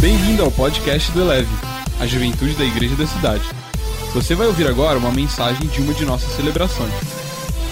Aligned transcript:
Bem-vindo 0.00 0.42
ao 0.42 0.50
podcast 0.50 1.12
do 1.12 1.20
Eleve, 1.20 1.50
a 2.00 2.06
juventude 2.06 2.54
da 2.54 2.64
igreja 2.64 2.96
da 2.96 3.06
cidade. 3.06 3.44
Você 4.14 4.34
vai 4.34 4.46
ouvir 4.46 4.66
agora 4.66 4.98
uma 4.98 5.12
mensagem 5.12 5.68
de 5.68 5.82
uma 5.82 5.92
de 5.92 6.06
nossas 6.06 6.30
celebrações. 6.32 6.90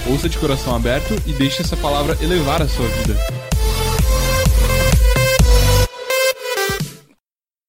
Ouça 0.07 0.29
de 0.29 0.37
coração 0.37 0.77
aberto 0.77 1.15
e 1.27 1.33
deixe 1.33 1.63
essa 1.63 1.75
palavra 1.75 2.19
elevar 2.23 2.61
a 2.61 2.69
sua 2.69 2.87
vida. 2.87 3.15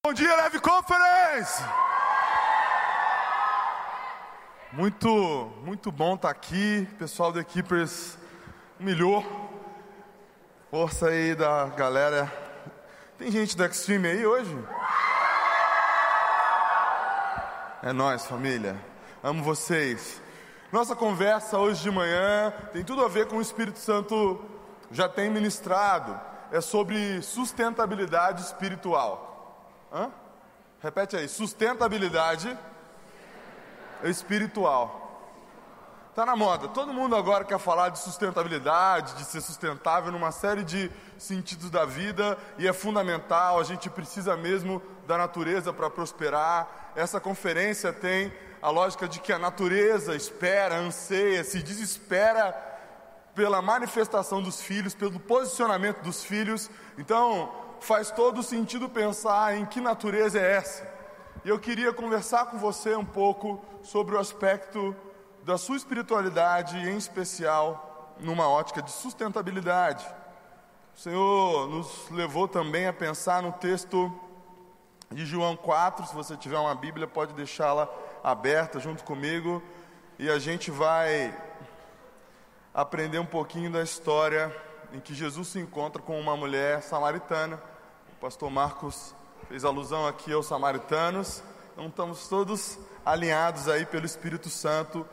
Bom 0.04 0.12
dia, 0.12 0.36
Live 0.36 0.60
Conference! 0.60 1.64
Muito, 4.74 5.50
muito 5.64 5.90
bom 5.90 6.16
estar 6.16 6.28
aqui. 6.28 6.86
O 6.92 6.96
pessoal 6.96 7.32
da 7.32 7.40
Equipers 7.40 8.18
humilhou. 8.78 9.24
Força 10.70 11.06
aí 11.06 11.34
da 11.34 11.64
galera. 11.68 12.49
Tem 13.20 13.30
gente 13.30 13.54
do 13.54 13.62
Extreme 13.66 14.08
aí 14.08 14.24
hoje? 14.24 14.58
É 17.82 17.92
nós, 17.92 18.24
família. 18.24 18.82
Amo 19.22 19.44
vocês. 19.44 20.22
Nossa 20.72 20.96
conversa 20.96 21.58
hoje 21.58 21.82
de 21.82 21.90
manhã 21.90 22.50
tem 22.72 22.82
tudo 22.82 23.04
a 23.04 23.08
ver 23.08 23.26
com 23.26 23.36
o 23.36 23.42
Espírito 23.42 23.78
Santo 23.78 24.42
já 24.90 25.06
tem 25.06 25.28
ministrado. 25.28 26.18
É 26.50 26.62
sobre 26.62 27.20
sustentabilidade 27.20 28.40
espiritual. 28.40 29.68
Hã? 29.92 30.10
Repete 30.82 31.14
aí, 31.14 31.28
sustentabilidade 31.28 32.56
espiritual. 34.02 35.09
Está 36.20 36.32
na 36.32 36.36
moda. 36.36 36.68
Todo 36.68 36.92
mundo 36.92 37.16
agora 37.16 37.46
quer 37.46 37.58
falar 37.58 37.88
de 37.88 37.98
sustentabilidade, 37.98 39.14
de 39.14 39.24
ser 39.24 39.40
sustentável 39.40 40.12
numa 40.12 40.30
série 40.30 40.62
de 40.62 40.92
sentidos 41.16 41.70
da 41.70 41.86
vida 41.86 42.36
e 42.58 42.68
é 42.68 42.74
fundamental. 42.74 43.58
A 43.58 43.64
gente 43.64 43.88
precisa 43.88 44.36
mesmo 44.36 44.82
da 45.06 45.16
natureza 45.16 45.72
para 45.72 45.88
prosperar. 45.88 46.92
Essa 46.94 47.18
conferência 47.18 47.90
tem 47.90 48.30
a 48.60 48.68
lógica 48.68 49.08
de 49.08 49.18
que 49.18 49.32
a 49.32 49.38
natureza 49.38 50.14
espera, 50.14 50.76
anseia, 50.76 51.42
se 51.42 51.62
desespera 51.62 52.52
pela 53.34 53.62
manifestação 53.62 54.42
dos 54.42 54.60
filhos, 54.60 54.94
pelo 54.94 55.18
posicionamento 55.18 56.02
dos 56.02 56.22
filhos. 56.22 56.68
Então, 56.98 57.50
faz 57.80 58.10
todo 58.10 58.42
sentido 58.42 58.90
pensar 58.90 59.56
em 59.56 59.64
que 59.64 59.80
natureza 59.80 60.38
é 60.38 60.56
essa. 60.56 60.86
E 61.46 61.48
eu 61.48 61.58
queria 61.58 61.94
conversar 61.94 62.44
com 62.44 62.58
você 62.58 62.94
um 62.94 63.06
pouco 63.06 63.64
sobre 63.82 64.16
o 64.16 64.18
aspecto 64.18 64.94
da 65.44 65.56
sua 65.56 65.76
espiritualidade, 65.76 66.76
em 66.76 66.96
especial 66.96 68.14
numa 68.20 68.48
ótica 68.48 68.82
de 68.82 68.90
sustentabilidade. 68.90 70.06
O 70.94 70.98
Senhor 70.98 71.68
nos 71.68 72.10
levou 72.10 72.46
também 72.46 72.86
a 72.86 72.92
pensar 72.92 73.42
no 73.42 73.52
texto 73.52 74.12
de 75.10 75.24
João 75.24 75.56
4. 75.56 76.06
Se 76.06 76.14
você 76.14 76.36
tiver 76.36 76.58
uma 76.58 76.74
Bíblia, 76.74 77.06
pode 77.06 77.32
deixá-la 77.32 77.88
aberta 78.22 78.78
junto 78.78 79.02
comigo 79.02 79.62
e 80.18 80.28
a 80.28 80.38
gente 80.38 80.70
vai 80.70 81.34
aprender 82.74 83.18
um 83.18 83.26
pouquinho 83.26 83.72
da 83.72 83.82
história 83.82 84.54
em 84.92 85.00
que 85.00 85.14
Jesus 85.14 85.48
se 85.48 85.58
encontra 85.58 86.02
com 86.02 86.20
uma 86.20 86.36
mulher 86.36 86.82
samaritana. 86.82 87.60
O 88.12 88.20
pastor 88.20 88.50
Marcos 88.50 89.14
fez 89.48 89.64
alusão 89.64 90.06
aqui 90.06 90.32
aos 90.32 90.46
samaritanos. 90.46 91.42
Então 91.72 91.86
estamos 91.86 92.28
todos 92.28 92.78
alinhados 93.06 93.68
aí 93.68 93.86
pelo 93.86 94.04
Espírito 94.04 94.50
Santo 94.50 95.06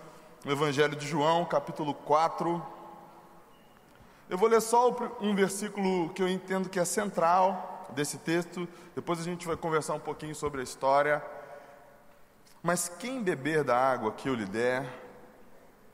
no 0.47 0.53
Evangelho 0.53 0.95
de 0.95 1.05
João, 1.05 1.43
capítulo 1.43 1.93
4. 1.93 2.65
Eu 4.29 4.37
vou 4.37 4.47
ler 4.47 4.61
só 4.61 4.95
um 5.19 5.35
versículo 5.35 6.07
que 6.13 6.23
eu 6.23 6.29
entendo 6.29 6.69
que 6.69 6.79
é 6.79 6.85
central 6.85 7.85
desse 7.89 8.17
texto, 8.17 8.65
depois 8.95 9.19
a 9.19 9.23
gente 9.23 9.45
vai 9.45 9.57
conversar 9.57 9.95
um 9.95 9.99
pouquinho 9.99 10.33
sobre 10.33 10.61
a 10.61 10.63
história. 10.63 11.21
Mas 12.63 12.87
quem 12.87 13.21
beber 13.21 13.65
da 13.65 13.77
água 13.77 14.13
que 14.13 14.29
eu 14.29 14.35
lhe 14.35 14.45
der, 14.45 14.87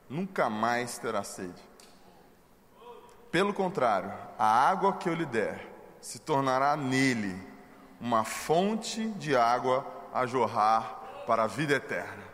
nunca 0.08 0.48
mais 0.48 0.98
terá 0.98 1.24
sede. 1.24 1.60
Pelo 3.32 3.52
contrário, 3.52 4.12
a 4.38 4.46
água 4.46 4.92
que 4.92 5.08
eu 5.08 5.14
lhe 5.14 5.26
der 5.26 5.68
se 6.00 6.20
tornará 6.20 6.76
nele 6.76 7.36
uma 8.00 8.22
fonte 8.22 9.08
de 9.14 9.34
água 9.34 9.84
a 10.12 10.26
jorrar 10.26 11.24
para 11.26 11.42
a 11.42 11.48
vida 11.48 11.74
eterna. 11.74 12.33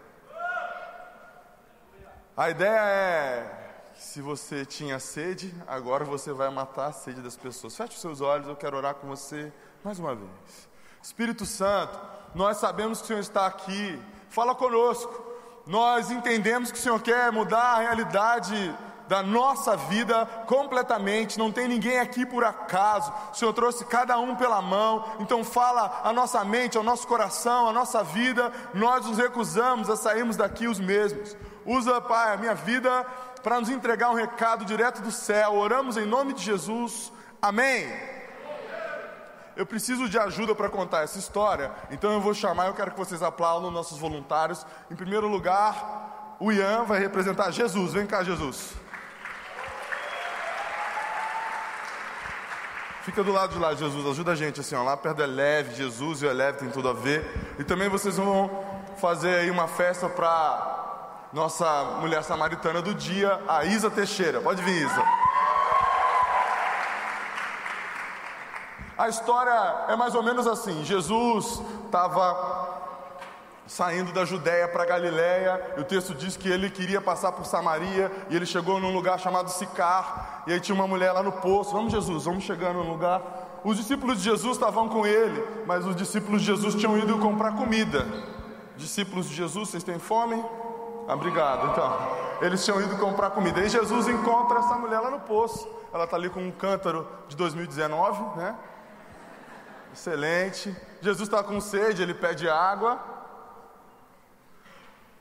A 2.41 2.49
ideia 2.49 2.81
é 2.81 3.93
se 3.95 4.23
você 4.23 4.65
tinha 4.65 4.99
sede, 4.99 5.55
agora 5.67 6.07
você 6.07 6.33
vai 6.33 6.49
matar 6.49 6.87
a 6.87 6.93
sede 6.93 7.21
das 7.21 7.37
pessoas. 7.37 7.77
Feche 7.77 7.93
os 7.93 8.01
seus 8.01 8.23
olhos, 8.23 8.49
eu 8.49 8.57
quero 8.57 8.79
orar 8.79 8.95
com 8.95 9.07
você 9.07 9.53
mais 9.85 9.99
uma 9.99 10.15
vez. 10.15 10.31
Espírito 11.03 11.45
Santo, 11.45 12.01
nós 12.35 12.57
sabemos 12.57 13.01
que 13.01 13.05
o 13.05 13.07
Senhor 13.09 13.21
está 13.21 13.45
aqui, 13.45 14.01
fala 14.31 14.55
conosco. 14.55 15.23
Nós 15.67 16.11
entendemos 16.11 16.73
que 16.73 16.79
o 16.79 16.81
Senhor 16.81 17.03
quer 17.03 17.31
mudar 17.31 17.75
a 17.75 17.81
realidade 17.81 18.75
da 19.07 19.23
nossa 19.23 19.77
vida 19.77 20.25
completamente. 20.47 21.39
Não 21.39 21.53
tem 21.53 21.69
ninguém 21.69 21.99
aqui 21.99 22.25
por 22.25 22.43
acaso. 22.43 23.13
O 23.33 23.35
Senhor 23.35 23.53
trouxe 23.53 23.85
cada 23.85 24.19
um 24.19 24.35
pela 24.35 24.63
mão. 24.63 25.05
Então 25.19 25.45
fala 25.45 26.01
a 26.03 26.11
nossa 26.11 26.43
mente, 26.43 26.79
ao 26.79 26.83
nosso 26.83 27.07
coração, 27.07 27.69
a 27.69 27.73
nossa 27.73 28.03
vida. 28.03 28.51
Nós 28.73 29.05
nos 29.05 29.19
recusamos 29.19 29.91
a 29.91 29.97
sairmos 29.97 30.39
daqui 30.39 30.67
os 30.67 30.81
mesmos. 30.81 31.37
Usa, 31.65 32.01
Pai, 32.01 32.35
a 32.35 32.37
minha 32.37 32.55
vida 32.55 33.07
para 33.43 33.61
nos 33.61 33.69
entregar 33.69 34.11
um 34.11 34.15
recado 34.15 34.65
direto 34.65 35.01
do 35.03 35.11
céu. 35.11 35.55
Oramos 35.55 35.97
em 35.97 36.07
nome 36.07 36.33
de 36.33 36.43
Jesus. 36.43 37.13
Amém. 37.41 37.91
Eu 39.57 39.67
preciso 39.67 40.09
de 40.09 40.19
ajuda 40.19 40.55
para 40.55 40.69
contar 40.69 41.03
essa 41.03 41.19
história, 41.19 41.71
então 41.91 42.13
eu 42.13 42.21
vou 42.21 42.33
chamar, 42.33 42.69
eu 42.69 42.75
quero 42.75 42.93
que 42.93 42.99
vocês 42.99 43.23
aplaudam 43.23 43.71
nossos 43.71 43.99
voluntários. 43.99 44.65
Em 44.91 44.97
primeiro 44.97 45.29
lugar, 45.29 46.37
o 46.41 46.51
Ian 46.51 46.85
vai 46.85 46.99
representar 46.99 47.51
Jesus. 47.51 47.93
Vem 47.93 48.07
cá, 48.07 48.23
Jesus. 48.23 48.73
Fica 53.03 53.25
do 53.25 53.33
lado 53.33 53.55
de 53.55 53.59
lá, 53.59 53.75
Jesus, 53.75 54.07
ajuda 54.07 54.33
a 54.33 54.35
gente 54.35 54.61
assim, 54.61 54.75
ó, 54.75 54.83
lá 54.83 54.97
perto 54.97 55.17
do 55.17 55.23
Eleve, 55.23 55.75
Jesus 55.75 56.23
e 56.23 56.27
o 56.27 56.31
Eleve 56.31 56.59
tem 56.59 56.71
tudo 56.71 56.89
a 56.89 56.93
ver. 56.93 57.55
E 57.59 57.65
também 57.65 57.89
vocês 57.89 58.17
vão 58.17 58.65
fazer 58.99 59.41
aí 59.41 59.51
uma 59.51 59.67
festa 59.67 60.09
para 60.09 60.90
nossa 61.33 61.99
mulher 62.01 62.25
samaritana 62.25 62.83
do 62.83 62.95
dia, 62.95 63.41
a 63.47 63.65
Isa 63.65 63.91
Teixeira. 63.91 64.41
Pode 64.41 64.63
vir, 64.63 64.83
Isa. 64.83 65.05
A 68.99 69.09
história 69.09 69.87
é 69.89 69.97
mais 69.97 70.15
ou 70.15 70.23
menos 70.23 70.47
assim: 70.47 70.85
Jesus 70.85 71.63
estava 71.87 72.81
saindo 73.67 74.13
da 74.13 74.25
Judéia 74.25 74.67
para 74.67 74.85
Galiléia, 74.85 75.75
e 75.77 75.81
o 75.81 75.85
texto 75.85 76.13
diz 76.13 76.37
que 76.37 76.49
ele 76.49 76.69
queria 76.69 77.01
passar 77.01 77.31
por 77.31 77.47
Samaria, 77.47 78.11
e 78.29 78.35
ele 78.35 78.45
chegou 78.45 78.81
num 78.81 78.93
lugar 78.93 79.21
chamado 79.21 79.49
Sicar, 79.49 80.43
e 80.49 80.53
aí 80.53 80.61
tinha 80.61 80.75
uma 80.75 80.89
mulher 80.89 81.13
lá 81.13 81.23
no 81.23 81.31
poço, 81.31 81.71
vamos 81.71 81.93
Jesus, 81.93 82.25
vamos 82.25 82.43
chegando 82.43 82.83
no 82.83 82.91
lugar. 82.91 83.23
Os 83.63 83.77
discípulos 83.77 84.19
de 84.19 84.25
Jesus 84.25 84.57
estavam 84.57 84.89
com 84.89 85.07
ele, 85.07 85.47
mas 85.67 85.87
os 85.87 85.95
discípulos 85.95 86.41
de 86.41 86.49
Jesus 86.49 86.75
tinham 86.75 86.99
ido 86.99 87.17
comprar 87.19 87.53
comida. 87.53 88.05
Discípulos 88.77 89.29
de 89.29 89.37
Jesus, 89.37 89.69
vocês 89.69 89.85
têm 89.85 90.01
fome? 90.01 90.43
Ah, 91.11 91.15
obrigado, 91.15 91.73
então. 91.73 91.99
Eles 92.41 92.65
tinham 92.65 92.81
ido 92.81 92.97
comprar 92.97 93.31
comida. 93.31 93.59
E 93.59 93.69
Jesus 93.69 94.07
encontra 94.07 94.61
essa 94.61 94.77
mulher 94.77 95.01
lá 95.01 95.11
no 95.11 95.19
poço. 95.19 95.69
Ela 95.93 96.05
está 96.05 96.17
ali 96.17 96.31
com 96.31 96.41
um 96.41 96.53
cântaro 96.53 97.05
de 97.27 97.35
2019, 97.35 98.39
né? 98.39 98.55
Excelente. 99.93 100.75
Jesus 101.03 101.29
está 101.29 101.43
com 101.43 101.61
sede, 101.61 102.01
ele 102.01 102.15
pede 102.15 102.49
água. 102.49 103.01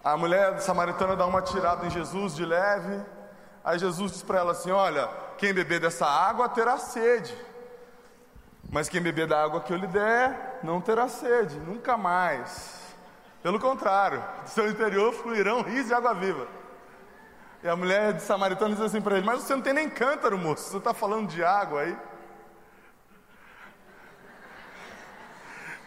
A 0.03 0.15
mulher 0.15 0.61
samaritana 0.61 1.15
dá 1.15 1.25
uma 1.25 1.41
tirada 1.41 1.87
em 1.87 1.89
Jesus 1.89 2.35
de 2.35 2.45
leve. 2.45 3.03
Aí 3.63 3.79
Jesus 3.79 4.11
diz 4.11 4.21
para 4.21 4.37
ela 4.37 4.51
assim: 4.51 4.69
Olha, 4.69 5.09
quem 5.39 5.51
beber 5.55 5.79
dessa 5.79 6.05
água 6.05 6.47
terá 6.49 6.77
sede. 6.77 7.35
Mas 8.71 8.87
quem 8.87 9.01
beber 9.01 9.25
da 9.25 9.43
água 9.43 9.61
que 9.61 9.73
eu 9.73 9.77
lhe 9.77 9.87
der, 9.87 10.59
não 10.61 10.79
terá 10.79 11.07
sede, 11.07 11.59
nunca 11.59 11.97
mais. 11.97 12.88
Pelo 13.41 13.59
contrário, 13.59 14.23
do 14.43 14.49
seu 14.49 14.69
interior 14.69 15.13
fluirão 15.13 15.61
rios 15.61 15.87
de 15.87 15.93
água 15.93 16.13
viva. 16.13 16.47
E 17.63 17.67
a 17.67 17.75
mulher 17.75 18.13
de 18.13 18.21
samaritana 18.21 18.75
diz 18.75 18.83
assim 18.83 19.01
para 19.01 19.17
ele: 19.17 19.25
Mas 19.25 19.41
você 19.41 19.55
não 19.55 19.61
tem 19.61 19.73
nem 19.73 19.89
cântaro, 19.89 20.37
moço, 20.37 20.69
você 20.69 20.77
está 20.77 20.93
falando 20.93 21.27
de 21.27 21.43
água 21.43 21.81
aí. 21.81 21.97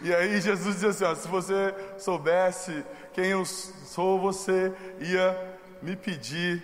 E 0.02 0.12
aí 0.12 0.40
Jesus 0.40 0.80
diz 0.80 0.84
assim: 0.84 1.04
ó, 1.04 1.14
se 1.14 1.28
você 1.28 1.74
soubesse 1.96 2.84
quem 3.12 3.26
eu 3.26 3.44
sou, 3.44 4.18
você 4.18 4.74
ia 4.98 5.60
me 5.80 5.94
pedir 5.94 6.60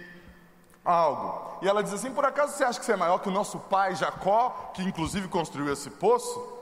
algo. 0.85 1.59
E 1.63 1.69
ela 1.69 1.83
diz 1.83 1.93
assim: 1.93 2.11
por 2.13 2.25
acaso 2.25 2.55
você 2.55 2.65
acha 2.65 2.81
que 2.81 2.85
você 2.85 2.93
é 2.93 2.97
maior 2.97 3.19
que 3.19 3.29
o 3.29 3.33
nosso 3.33 3.59
pai 3.61 3.95
Jacó, 3.95 4.73
que 4.75 4.83
inclusive 4.83 5.29
construiu 5.29 5.73
esse 5.73 5.89
poço? 5.89 6.58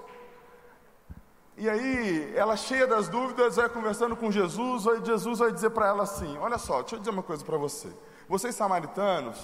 E 1.57 1.69
aí, 1.69 2.33
ela 2.37 2.57
cheia 2.57 2.87
das 2.87 3.09
dúvidas, 3.09 3.57
vai 3.57 3.69
conversando 3.69 4.15
com 4.15 4.31
Jesus, 4.31 4.87
aí 4.87 5.05
Jesus 5.05 5.39
vai 5.39 5.51
dizer 5.51 5.71
para 5.71 5.87
ela 5.87 6.03
assim: 6.03 6.37
Olha 6.39 6.59
só, 6.59 6.81
deixa 6.81 6.97
eu 6.97 6.99
dizer 6.99 7.11
uma 7.11 7.23
coisa 7.23 7.45
para 7.45 7.57
você. 7.57 7.89
Vocês 8.29 8.55
samaritanos, 8.55 9.39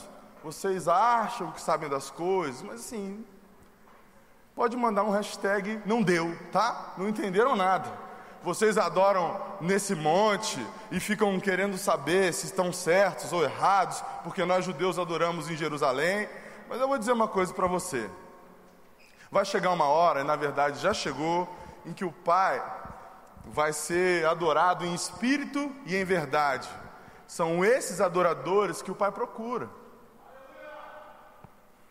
vocês 0.44 0.88
acham 0.88 1.50
que 1.52 1.60
sabem 1.60 1.88
das 1.88 2.10
coisas, 2.10 2.62
mas 2.62 2.80
assim, 2.80 3.24
Pode 4.54 4.76
mandar 4.76 5.02
um 5.02 5.10
hashtag 5.10 5.80
não 5.86 6.02
deu, 6.02 6.36
tá? 6.50 6.92
Não 6.98 7.08
entenderam 7.08 7.56
nada. 7.56 7.90
Vocês 8.42 8.76
adoram 8.76 9.40
nesse 9.60 9.94
monte 9.94 10.64
e 10.90 11.00
ficam 11.00 11.38
querendo 11.40 11.78
saber 11.78 12.34
se 12.34 12.46
estão 12.46 12.72
certos 12.72 13.32
ou 13.32 13.42
errados, 13.42 14.02
porque 14.22 14.44
nós 14.44 14.64
judeus 14.64 14.98
adoramos 14.98 15.48
em 15.48 15.56
Jerusalém. 15.56 16.28
Mas 16.68 16.80
eu 16.80 16.88
vou 16.88 16.98
dizer 16.98 17.12
uma 17.12 17.28
coisa 17.28 17.54
para 17.54 17.66
você. 17.66 18.10
Vai 19.30 19.44
chegar 19.46 19.70
uma 19.70 19.86
hora, 19.86 20.20
e 20.20 20.24
na 20.24 20.36
verdade 20.36 20.80
já 20.80 20.92
chegou, 20.92 21.48
em 21.84 21.92
que 21.92 22.04
o 22.04 22.12
Pai 22.12 22.62
vai 23.46 23.72
ser 23.72 24.26
adorado 24.26 24.84
em 24.84 24.94
espírito 24.94 25.74
e 25.86 25.96
em 25.96 26.04
verdade. 26.04 26.68
São 27.26 27.64
esses 27.64 28.00
adoradores 28.00 28.82
que 28.82 28.90
o 28.90 28.94
Pai 28.94 29.10
procura. 29.10 29.68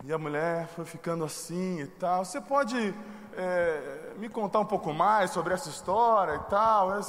E 0.03 0.11
a 0.11 0.17
mulher 0.17 0.67
foi 0.69 0.85
ficando 0.85 1.23
assim 1.23 1.79
e 1.79 1.87
tal. 1.87 2.25
Você 2.25 2.41
pode 2.41 2.93
é, 3.33 4.13
me 4.17 4.29
contar 4.29 4.59
um 4.59 4.65
pouco 4.65 4.91
mais 4.93 5.31
sobre 5.31 5.53
essa 5.53 5.69
história 5.69 6.35
e 6.35 6.49
tal? 6.49 6.99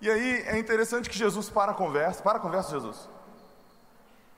E 0.00 0.10
aí 0.10 0.42
é 0.46 0.58
interessante 0.58 1.10
que 1.10 1.16
Jesus 1.16 1.50
para 1.50 1.72
a 1.72 1.74
conversa. 1.74 2.22
Para 2.22 2.38
a 2.38 2.40
conversa, 2.40 2.70
Jesus. 2.70 3.08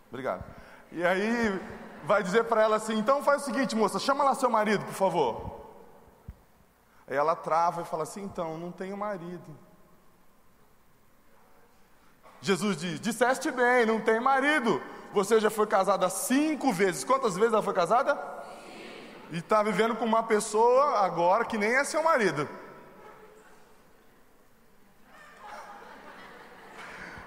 Obrigado. 0.08 0.44
E 0.90 1.04
aí 1.04 1.60
vai 2.04 2.22
dizer 2.22 2.44
para 2.44 2.62
ela 2.62 2.76
assim: 2.76 2.98
então 2.98 3.22
faz 3.22 3.42
o 3.42 3.44
seguinte, 3.44 3.76
moça, 3.76 3.98
chama 3.98 4.24
lá 4.24 4.34
seu 4.34 4.50
marido, 4.50 4.84
por 4.84 4.94
favor. 4.94 5.61
Aí 7.06 7.16
ela 7.16 7.34
trava 7.34 7.82
e 7.82 7.84
fala 7.84 8.02
assim: 8.02 8.22
então, 8.22 8.58
não 8.58 8.70
tenho 8.70 8.96
marido. 8.96 9.56
Jesus 12.40 12.76
diz: 12.76 13.00
disseste 13.00 13.50
bem, 13.50 13.86
não 13.86 14.00
tem 14.00 14.20
marido. 14.20 14.82
Você 15.12 15.38
já 15.40 15.50
foi 15.50 15.66
casada 15.66 16.08
cinco 16.08 16.72
vezes. 16.72 17.04
Quantas 17.04 17.36
vezes 17.36 17.52
ela 17.52 17.62
foi 17.62 17.74
casada? 17.74 18.18
E 19.30 19.38
está 19.38 19.62
vivendo 19.62 19.94
com 19.94 20.04
uma 20.04 20.22
pessoa 20.22 21.00
agora 21.00 21.44
que 21.44 21.56
nem 21.56 21.74
é 21.76 21.84
seu 21.84 22.02
marido. 22.02 22.48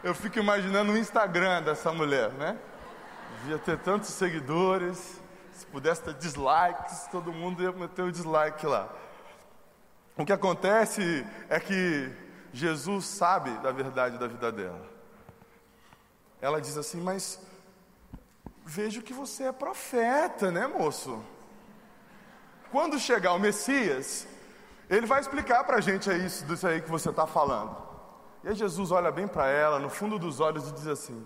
Eu 0.04 0.14
fico 0.14 0.38
imaginando 0.38 0.92
o 0.92 0.98
Instagram 0.98 1.64
dessa 1.64 1.92
mulher, 1.92 2.32
né? 2.34 2.60
Devia 3.40 3.58
ter 3.58 3.80
tantos 3.80 4.10
seguidores. 4.10 5.20
Se 5.52 5.66
pudesse 5.66 6.04
ter 6.04 6.14
dislikes, 6.14 7.08
todo 7.10 7.32
mundo 7.32 7.64
ia 7.64 7.72
meter 7.72 8.04
o 8.04 8.12
dislike 8.12 8.66
lá. 8.68 8.90
O 10.18 10.26
que 10.26 10.32
acontece 10.32 11.26
é 11.50 11.60
que 11.60 12.12
Jesus 12.54 13.06
sabe 13.06 13.52
da 13.58 13.72
verdade 13.72 14.18
da 14.18 14.28
vida 14.28 14.52
dela. 14.52 14.90
Ela 16.42 16.62
diz 16.62 16.78
assim: 16.78 17.02
Mas 17.02 17.40
vejo 18.66 19.02
que 19.02 19.14
você 19.14 19.44
é 19.44 19.52
profeta, 19.52 20.52
né, 20.52 20.66
moço? 20.68 21.22
Quando 22.72 22.98
chegar 22.98 23.34
o 23.34 23.40
Messias, 23.40 24.28
ele 24.90 25.06
vai 25.06 25.20
explicar 25.20 25.64
para 25.64 25.78
a 25.78 25.82
gente 25.82 26.10
é 26.10 26.18
isso, 26.18 26.46
aí 26.66 26.82
que 26.82 26.90
você 26.90 27.10
está 27.10 27.28
falando. 27.28 27.76
E 28.44 28.50
aí 28.50 28.56
Jesus 28.56 28.92
olha 28.92 29.12
bem 29.12 29.28
para 29.28 29.48
ela, 29.48 29.80
no 29.80 29.90
fundo 29.90 30.18
dos 30.18 30.40
olhos, 30.40 30.70
e 30.70 30.74
diz 30.74 30.88
assim: 30.88 31.26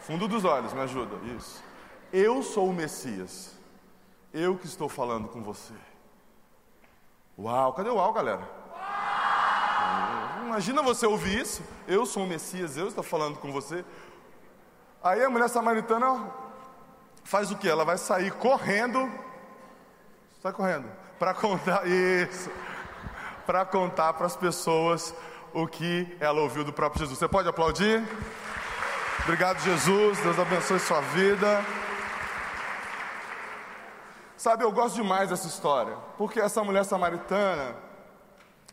Fundo 0.00 0.26
dos 0.26 0.44
olhos, 0.44 0.72
me 0.72 0.80
ajuda, 0.80 1.16
isso. 1.36 1.62
Eu 2.12 2.42
sou 2.42 2.70
o 2.70 2.72
Messias, 2.72 3.54
eu 4.32 4.56
que 4.56 4.66
estou 4.66 4.88
falando 4.88 5.28
com 5.28 5.42
você. 5.42 5.74
Uau, 7.38 7.72
cadê 7.72 7.88
o 7.88 7.94
uau, 7.94 8.12
galera? 8.12 8.42
Imagina 10.44 10.82
você 10.82 11.06
ouvir 11.06 11.40
isso. 11.40 11.62
Eu 11.86 12.04
sou 12.04 12.24
o 12.24 12.26
Messias, 12.26 12.76
eu 12.76 12.88
estou 12.88 13.04
falando 13.04 13.38
com 13.38 13.52
você. 13.52 13.84
Aí 15.00 15.22
a 15.22 15.30
mulher 15.30 15.48
samaritana 15.48 16.32
faz 17.22 17.52
o 17.52 17.56
que? 17.56 17.68
Ela 17.68 17.84
vai 17.84 17.96
sair 17.96 18.32
correndo. 18.32 19.08
Sai 20.42 20.52
correndo. 20.52 20.90
Para 21.16 21.32
contar 21.32 21.86
isso. 21.86 22.50
Para 23.46 23.64
contar 23.64 24.14
para 24.14 24.26
as 24.26 24.36
pessoas 24.36 25.14
o 25.54 25.64
que 25.68 26.16
ela 26.18 26.40
ouviu 26.40 26.64
do 26.64 26.72
próprio 26.72 27.02
Jesus. 27.02 27.20
Você 27.20 27.28
pode 27.28 27.48
aplaudir? 27.48 28.02
Obrigado, 29.20 29.60
Jesus. 29.60 30.18
Deus 30.18 30.38
abençoe 30.40 30.80
sua 30.80 31.00
vida. 31.02 31.64
Sabe, 34.38 34.62
eu 34.62 34.70
gosto 34.70 34.94
demais 34.94 35.30
dessa 35.30 35.48
história, 35.48 35.96
porque 36.16 36.38
essa 36.38 36.62
mulher 36.62 36.84
samaritana, 36.84 37.74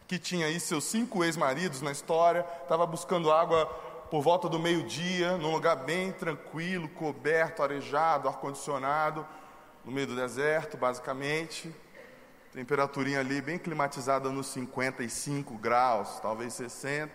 que 0.08 0.20
tinha 0.20 0.46
aí 0.46 0.60
seus 0.60 0.84
cinco 0.84 1.24
ex-maridos 1.24 1.82
na 1.82 1.92
história, 1.92 2.46
estava 2.62 2.86
buscando 2.86 3.32
água 3.32 3.66
por 4.12 4.22
volta 4.22 4.48
do 4.48 4.60
meio-dia, 4.60 5.40
num 5.40 5.52
lugar 5.52 5.78
bem 5.78 6.12
tranquilo, 6.12 6.88
coberto, 6.90 7.64
arejado, 7.64 8.28
ar-condicionado, 8.28 9.26
no 9.84 9.92
meio 9.92 10.06
do 10.06 10.16
deserto, 10.16 10.78
basicamente. 10.78 11.76
Temperaturinha 12.54 13.20
ali 13.20 13.42
bem 13.42 13.58
climatizada 13.58 14.30
nos 14.30 14.46
55 14.46 15.56
graus, 15.58 16.20
talvez 16.20 16.54
60. 16.54 17.12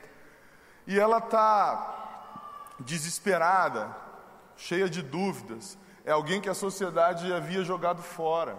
E 0.88 0.98
ela 0.98 1.18
está 1.18 2.74
desesperada, 2.80 3.96
cheia 4.56 4.90
de 4.90 5.02
dúvidas. 5.02 5.78
É 6.04 6.12
alguém 6.12 6.40
que 6.40 6.48
a 6.48 6.54
sociedade 6.54 7.32
havia 7.32 7.62
jogado 7.62 8.02
fora. 8.02 8.58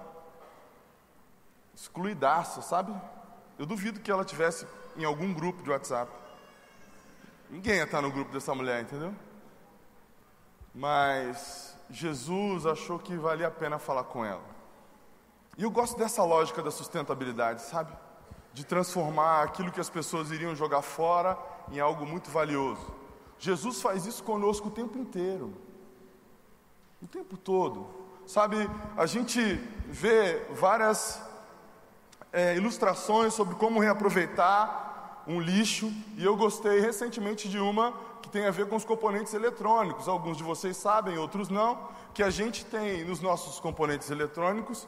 Excluidaça, 1.76 2.62
sabe? 2.62 2.94
Eu 3.58 3.66
duvido 3.66 4.00
que 4.00 4.12
ela 4.12 4.24
tivesse 4.26 4.68
em 4.96 5.04
algum 5.04 5.34
grupo 5.34 5.64
de 5.64 5.70
WhatsApp. 5.70 6.12
Ninguém 7.50 7.78
ia 7.78 7.84
estar 7.84 8.02
no 8.02 8.12
grupo 8.12 8.32
dessa 8.32 8.54
mulher, 8.54 8.82
entendeu? 8.82 9.14
Mas 10.74 11.76
Jesus 11.90 12.66
achou 12.66 12.98
que 12.98 13.18
valia 13.18 13.48
a 13.48 13.52
pena 13.52 13.78
falar 13.78 14.06
com 14.06 14.24
ela. 14.24 14.44
E 15.58 15.64
eu 15.64 15.72
gosto 15.72 15.98
dessa 15.98 16.24
lógica 16.24 16.62
da 16.62 16.72
sustentabilidade, 16.72 17.62
sabe? 17.64 17.92
De 18.54 18.66
transformar 18.66 19.44
aquilo 19.44 19.72
que 19.72 19.82
as 19.82 19.90
pessoas 19.90 20.32
iriam 20.32 20.56
jogar 20.56 20.82
fora 20.82 21.38
em 21.72 21.80
algo 21.80 22.06
muito 22.06 22.30
valioso. 22.32 22.94
Jesus 23.38 23.82
faz 23.82 24.06
isso 24.06 24.24
conosco 24.24 24.70
o 24.70 24.72
tempo 24.72 24.98
inteiro. 24.98 25.54
O 27.02 27.08
tempo 27.08 27.36
todo. 27.36 27.88
Sabe, 28.28 28.70
a 28.96 29.06
gente 29.06 29.42
vê 29.88 30.46
várias 30.52 31.22
é, 32.32 32.56
ilustrações 32.56 33.34
sobre 33.34 33.56
como 33.56 33.80
reaproveitar 33.80 35.24
um 35.28 35.40
lixo, 35.40 35.92
e 36.18 36.24
eu 36.24 36.36
gostei 36.36 36.80
recentemente 36.80 37.50
de 37.50 37.60
uma 37.60 37.94
que 38.22 38.30
tem 38.30 38.46
a 38.46 38.52
ver 38.52 38.68
com 38.68 38.76
os 38.76 38.86
componentes 38.86 39.34
eletrônicos. 39.34 40.08
Alguns 40.08 40.38
de 40.38 40.44
vocês 40.44 40.78
sabem, 40.78 41.18
outros 41.18 41.50
não, 41.50 41.90
que 42.14 42.24
a 42.24 42.30
gente 42.30 42.66
tem 42.66 43.04
nos 43.04 43.20
nossos 43.20 43.60
componentes 43.60 44.10
eletrônicos 44.10 44.88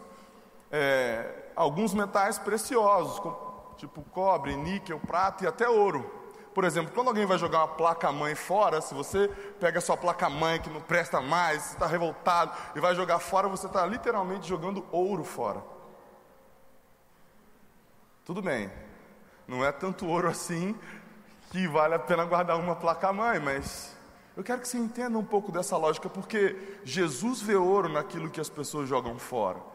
é, 0.74 1.52
alguns 1.56 1.94
metais 1.94 2.40
preciosos, 2.40 3.22
tipo 3.78 4.02
cobre, 4.12 4.56
níquel, 4.56 5.00
prata 5.00 5.44
e 5.44 5.48
até 5.48 5.70
ouro. 5.70 6.23
Por 6.54 6.64
exemplo, 6.64 6.94
quando 6.94 7.08
alguém 7.08 7.26
vai 7.26 7.38
jogar 7.38 7.60
uma 7.60 7.68
placa-mãe 7.70 8.36
fora, 8.36 8.80
se 8.80 8.94
você 8.94 9.28
pega 9.60 9.80
a 9.80 9.82
sua 9.82 9.98
placa-mãe 9.98 10.62
que 10.62 10.70
não 10.70 10.82
presta 10.82 11.20
mais, 11.20 11.72
está 11.72 11.88
revoltado 11.88 12.52
e 12.76 12.80
vai 12.80 12.94
jogar 12.94 13.20
fora, 13.20 13.48
você 13.48 13.66
está 13.66 13.86
literalmente 13.86 14.48
jogando 14.48 14.86
ouro 14.92 15.24
fora. 15.24 15.64
Tudo 18.24 18.42
bem, 18.42 18.72
não 19.48 19.66
é 19.66 19.72
tanto 19.72 20.08
ouro 20.08 20.30
assim 20.30 20.78
que 21.52 21.68
vale 21.68 21.96
a 21.96 22.00
pena 22.00 22.24
guardar 22.24 22.58
uma 22.58 22.76
placa-mãe, 22.76 23.40
mas 23.40 23.96
eu 24.38 24.44
quero 24.44 24.62
que 24.62 24.68
você 24.68 24.78
entenda 24.78 25.18
um 25.18 25.26
pouco 25.26 25.52
dessa 25.52 25.76
lógica, 25.76 26.10
porque 26.10 26.80
Jesus 26.84 27.42
vê 27.42 27.56
ouro 27.56 27.90
naquilo 27.90 28.30
que 28.30 28.40
as 28.40 28.50
pessoas 28.50 28.88
jogam 28.88 29.18
fora. 29.18 29.73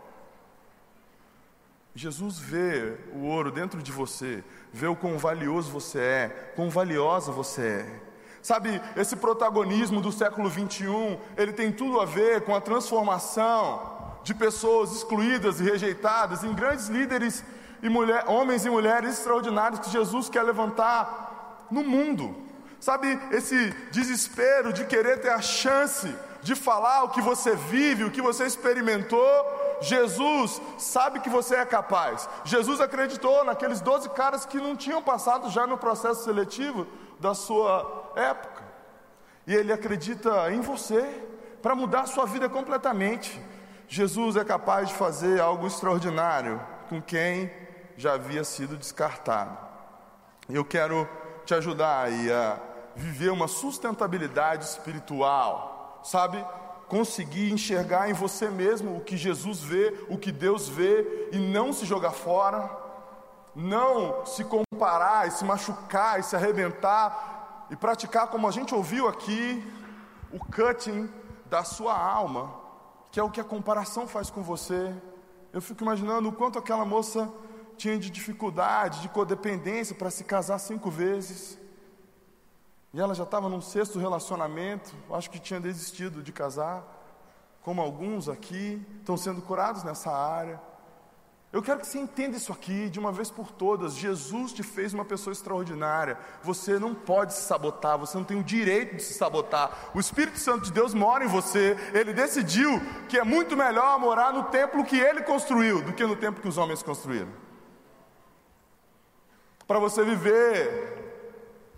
Jesus 1.95 2.38
vê 2.38 2.97
o 3.12 3.25
ouro 3.26 3.50
dentro 3.50 3.83
de 3.83 3.90
você, 3.90 4.45
vê 4.73 4.87
o 4.87 4.95
quão 4.95 5.18
valioso 5.18 5.71
você 5.71 5.99
é, 5.99 6.52
quão 6.54 6.71
valiosa 6.71 7.33
você 7.33 7.62
é. 7.62 8.09
Sabe, 8.40 8.80
esse 8.97 9.16
protagonismo 9.16 10.00
do 10.00 10.12
século 10.12 10.49
21, 10.49 11.18
ele 11.37 11.52
tem 11.52 11.73
tudo 11.73 12.00
a 12.00 12.04
ver 12.04 12.42
com 12.42 12.54
a 12.54 12.61
transformação 12.61 13.99
de 14.23 14.33
pessoas 14.33 14.92
excluídas 14.92 15.61
e 15.61 15.64
rejeitadas 15.64 16.45
em 16.45 16.54
grandes 16.54 16.88
líderes 16.88 17.45
e 17.83 17.88
mulher, 17.88 18.25
homens 18.26 18.64
e 18.64 18.71
mulheres 18.71 19.18
extraordinários 19.18 19.80
que 19.80 19.90
Jesus 19.90 20.28
quer 20.28 20.42
levantar 20.42 21.66
no 21.71 21.83
mundo. 21.83 22.37
Sabe, 22.80 23.18
esse 23.33 23.71
desespero 23.90 24.73
de 24.73 24.85
querer 24.85 25.21
ter 25.21 25.30
a 25.30 25.42
chance 25.42 26.14
de 26.42 26.54
falar 26.54 27.04
o 27.04 27.11
que 27.11 27.21
você 27.21 27.57
vive, 27.57 28.04
o 28.04 28.11
que 28.11 28.23
você 28.23 28.45
experimentou. 28.45 29.58
Jesus 29.81 30.61
sabe 30.77 31.21
que 31.21 31.31
você 31.31 31.57
é 31.57 31.65
capaz. 31.65 32.29
Jesus 32.45 32.81
acreditou 32.81 33.45
naqueles 33.45 33.81
12 33.81 34.11
caras 34.11 34.45
que 34.45 34.59
não 34.59 34.77
tinham 34.77 35.03
passado 35.03 35.51
já 35.51 35.67
no 35.67 35.79
processo 35.79 36.25
seletivo 36.25 36.87
da 37.21 37.35
sua 37.35 38.13
época. 38.17 38.63
E 39.47 39.55
ele 39.55 39.73
acredita 39.73 40.53
em 40.53 40.61
você 40.61 41.25
para 41.63 41.75
mudar 41.75 42.03
a 42.03 42.07
sua 42.07 42.27
vida 42.27 42.49
completamente. 42.49 43.41
Jesus 43.89 44.37
é 44.37 44.45
capaz 44.45 44.89
de 44.89 44.95
fazer 44.95 45.41
algo 45.41 45.67
extraordinário 45.67 46.61
com 46.89 47.01
quem 47.01 47.51
já 47.97 48.15
havia 48.15 48.45
sido 48.45 48.77
descartado. 48.77 49.57
Eu 50.49 50.65
quero 50.65 51.09
te 51.45 51.55
ajudar 51.55 52.05
aí 52.05 52.31
a 52.31 52.59
viver 52.95 53.31
uma 53.31 53.49
sustentabilidade 53.49 54.65
espiritual, 54.65 56.01
sabe? 56.05 56.45
Conseguir 56.88 57.52
enxergar 57.52 58.09
em 58.09 58.12
você 58.12 58.49
mesmo 58.49 58.97
o 58.97 59.00
que 59.00 59.16
Jesus 59.16 59.61
vê, 59.61 59.95
o 60.09 60.16
que 60.16 60.33
Deus 60.33 60.68
vê, 60.68 61.28
e 61.33 61.38
não 61.38 61.73
se 61.73 61.85
jogar 61.85 62.12
fora, 62.12 62.71
não 63.54 64.25
se 64.25 64.45
comparar 64.45 65.28
e 65.28 65.30
se 65.30 65.45
machucar 65.45 66.18
e 66.18 66.23
se 66.23 66.35
arrebentar, 66.35 67.66
e 67.71 67.76
praticar, 67.76 68.28
como 68.28 68.49
a 68.49 68.50
gente 68.50 68.75
ouviu 68.75 69.07
aqui, 69.07 69.62
o 70.33 70.38
cutting 70.38 71.11
da 71.47 71.62
sua 71.62 71.97
alma, 71.97 72.54
que 73.11 73.21
é 73.21 73.23
o 73.23 73.30
que 73.30 73.40
a 73.40 73.45
comparação 73.45 74.07
faz 74.07 74.30
com 74.30 74.42
você. 74.42 74.95
Eu 75.52 75.61
fico 75.61 75.83
imaginando 75.83 76.28
o 76.28 76.33
quanto 76.33 76.59
aquela 76.59 76.85
moça 76.85 77.30
tinha 77.76 77.99
de 77.99 78.11
dificuldade, 78.11 79.00
de 79.00 79.09
codependência 79.09 79.95
para 79.95 80.11
se 80.11 80.25
casar 80.25 80.59
cinco 80.59 80.90
vezes. 80.90 81.59
E 82.92 83.00
ela 83.00 83.14
já 83.14 83.25
estava 83.25 83.49
num 83.49 83.61
sexto 83.61 83.99
relacionamento, 83.99 84.95
acho 85.12 85.30
que 85.30 85.38
tinha 85.38 85.61
desistido 85.61 86.23
de 86.23 86.33
casar, 86.33 86.83
como 87.62 87.83
alguns 87.83 88.28
aqui 88.28 88.85
estão 88.99 89.16
sendo 89.16 89.42
curados 89.42 89.85
nessa 89.85 90.11
área. 90.11 90.61
Eu 91.50 91.62
quero 91.62 91.80
que 91.80 91.87
você 91.87 91.99
entenda 91.99 92.37
isso 92.37 92.52
aqui 92.52 92.90
de 92.90 92.99
uma 92.99 93.11
vez 93.11 93.30
por 93.30 93.50
todas. 93.50 93.95
Jesus 93.95 94.52
te 94.52 94.62
fez 94.62 94.92
uma 94.92 95.04
pessoa 95.04 95.33
extraordinária. 95.33 96.18
Você 96.42 96.78
não 96.78 96.95
pode 96.95 97.33
se 97.33 97.40
sabotar, 97.40 97.97
você 97.97 98.18
não 98.18 98.25
tem 98.25 98.38
o 98.38 98.45
direito 98.45 98.97
de 98.97 99.02
se 99.02 99.14
sabotar. 99.14 99.90
O 99.95 100.00
Espírito 100.00 100.38
Santo 100.38 100.64
de 100.64 100.73
Deus 100.73 100.92
mora 100.92 101.25
em 101.25 101.28
você. 101.28 101.75
Ele 101.95 102.12
decidiu 102.12 102.78
que 103.09 103.18
é 103.18 103.25
muito 103.25 103.57
melhor 103.57 103.99
morar 103.99 104.30
no 104.30 104.45
templo 104.45 104.85
que 104.85 104.99
ele 104.99 105.23
construiu 105.23 105.83
do 105.83 105.95
que 105.95 106.04
no 106.04 106.16
templo 106.16 106.42
que 106.42 106.49
os 106.49 106.59
homens 106.59 106.83
construíram. 106.83 107.33
Para 109.66 109.78
você 109.78 110.04
viver 110.04 110.98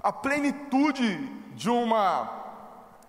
a 0.02 0.12
plenitude 0.12 1.18
de 1.54 1.68
uma 1.68 2.40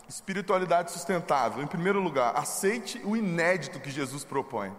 espiritualidade 0.07 0.91
sustentável. 0.91 1.63
Em 1.63 1.67
primeiro 1.67 1.99
lugar, 1.99 2.35
aceite 2.35 3.01
o 3.05 3.15
inédito 3.15 3.79
que 3.79 3.89
Jesus 3.89 4.23
propõe. 4.23 4.75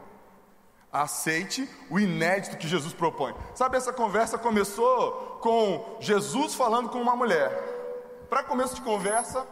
Aceite 0.93 1.69
o 1.91 1.99
inédito 1.99 2.59
que 2.59 2.69
Jesus 2.69 2.93
propõe. 2.93 3.35
Sabe, 3.55 3.79
essa 3.79 3.93
conversa 3.93 4.37
começou 4.37 5.39
com 5.41 5.97
Jesus 6.01 6.55
falando 6.55 6.91
com 6.91 7.01
uma 7.01 7.17
mulher. 7.17 7.51
Para 8.29 8.45
começo 8.45 8.75
de 8.75 8.83
conversa, 8.83 9.47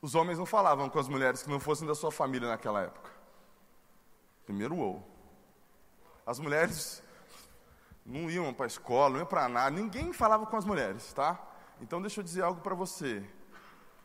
os 0.00 0.14
homens 0.14 0.38
não 0.38 0.46
falavam 0.46 0.88
com 0.88 1.00
as 1.00 1.08
mulheres 1.08 1.42
que 1.42 1.50
não 1.50 1.58
fossem 1.58 1.86
da 1.86 1.96
sua 1.96 2.12
família 2.12 2.48
naquela 2.48 2.82
época. 2.82 3.10
Primeiro 4.44 4.76
ou. 4.76 5.11
As 6.26 6.38
mulheres 6.38 7.02
não 8.04 8.30
iam 8.30 8.52
para 8.52 8.66
a 8.66 8.68
escola, 8.68 9.10
não 9.10 9.18
iam 9.20 9.26
para 9.26 9.48
nada, 9.48 9.70
ninguém 9.70 10.12
falava 10.12 10.46
com 10.46 10.56
as 10.56 10.64
mulheres, 10.64 11.12
tá? 11.12 11.38
Então 11.80 12.00
deixa 12.00 12.20
eu 12.20 12.24
dizer 12.24 12.42
algo 12.42 12.60
para 12.60 12.74
você. 12.74 13.22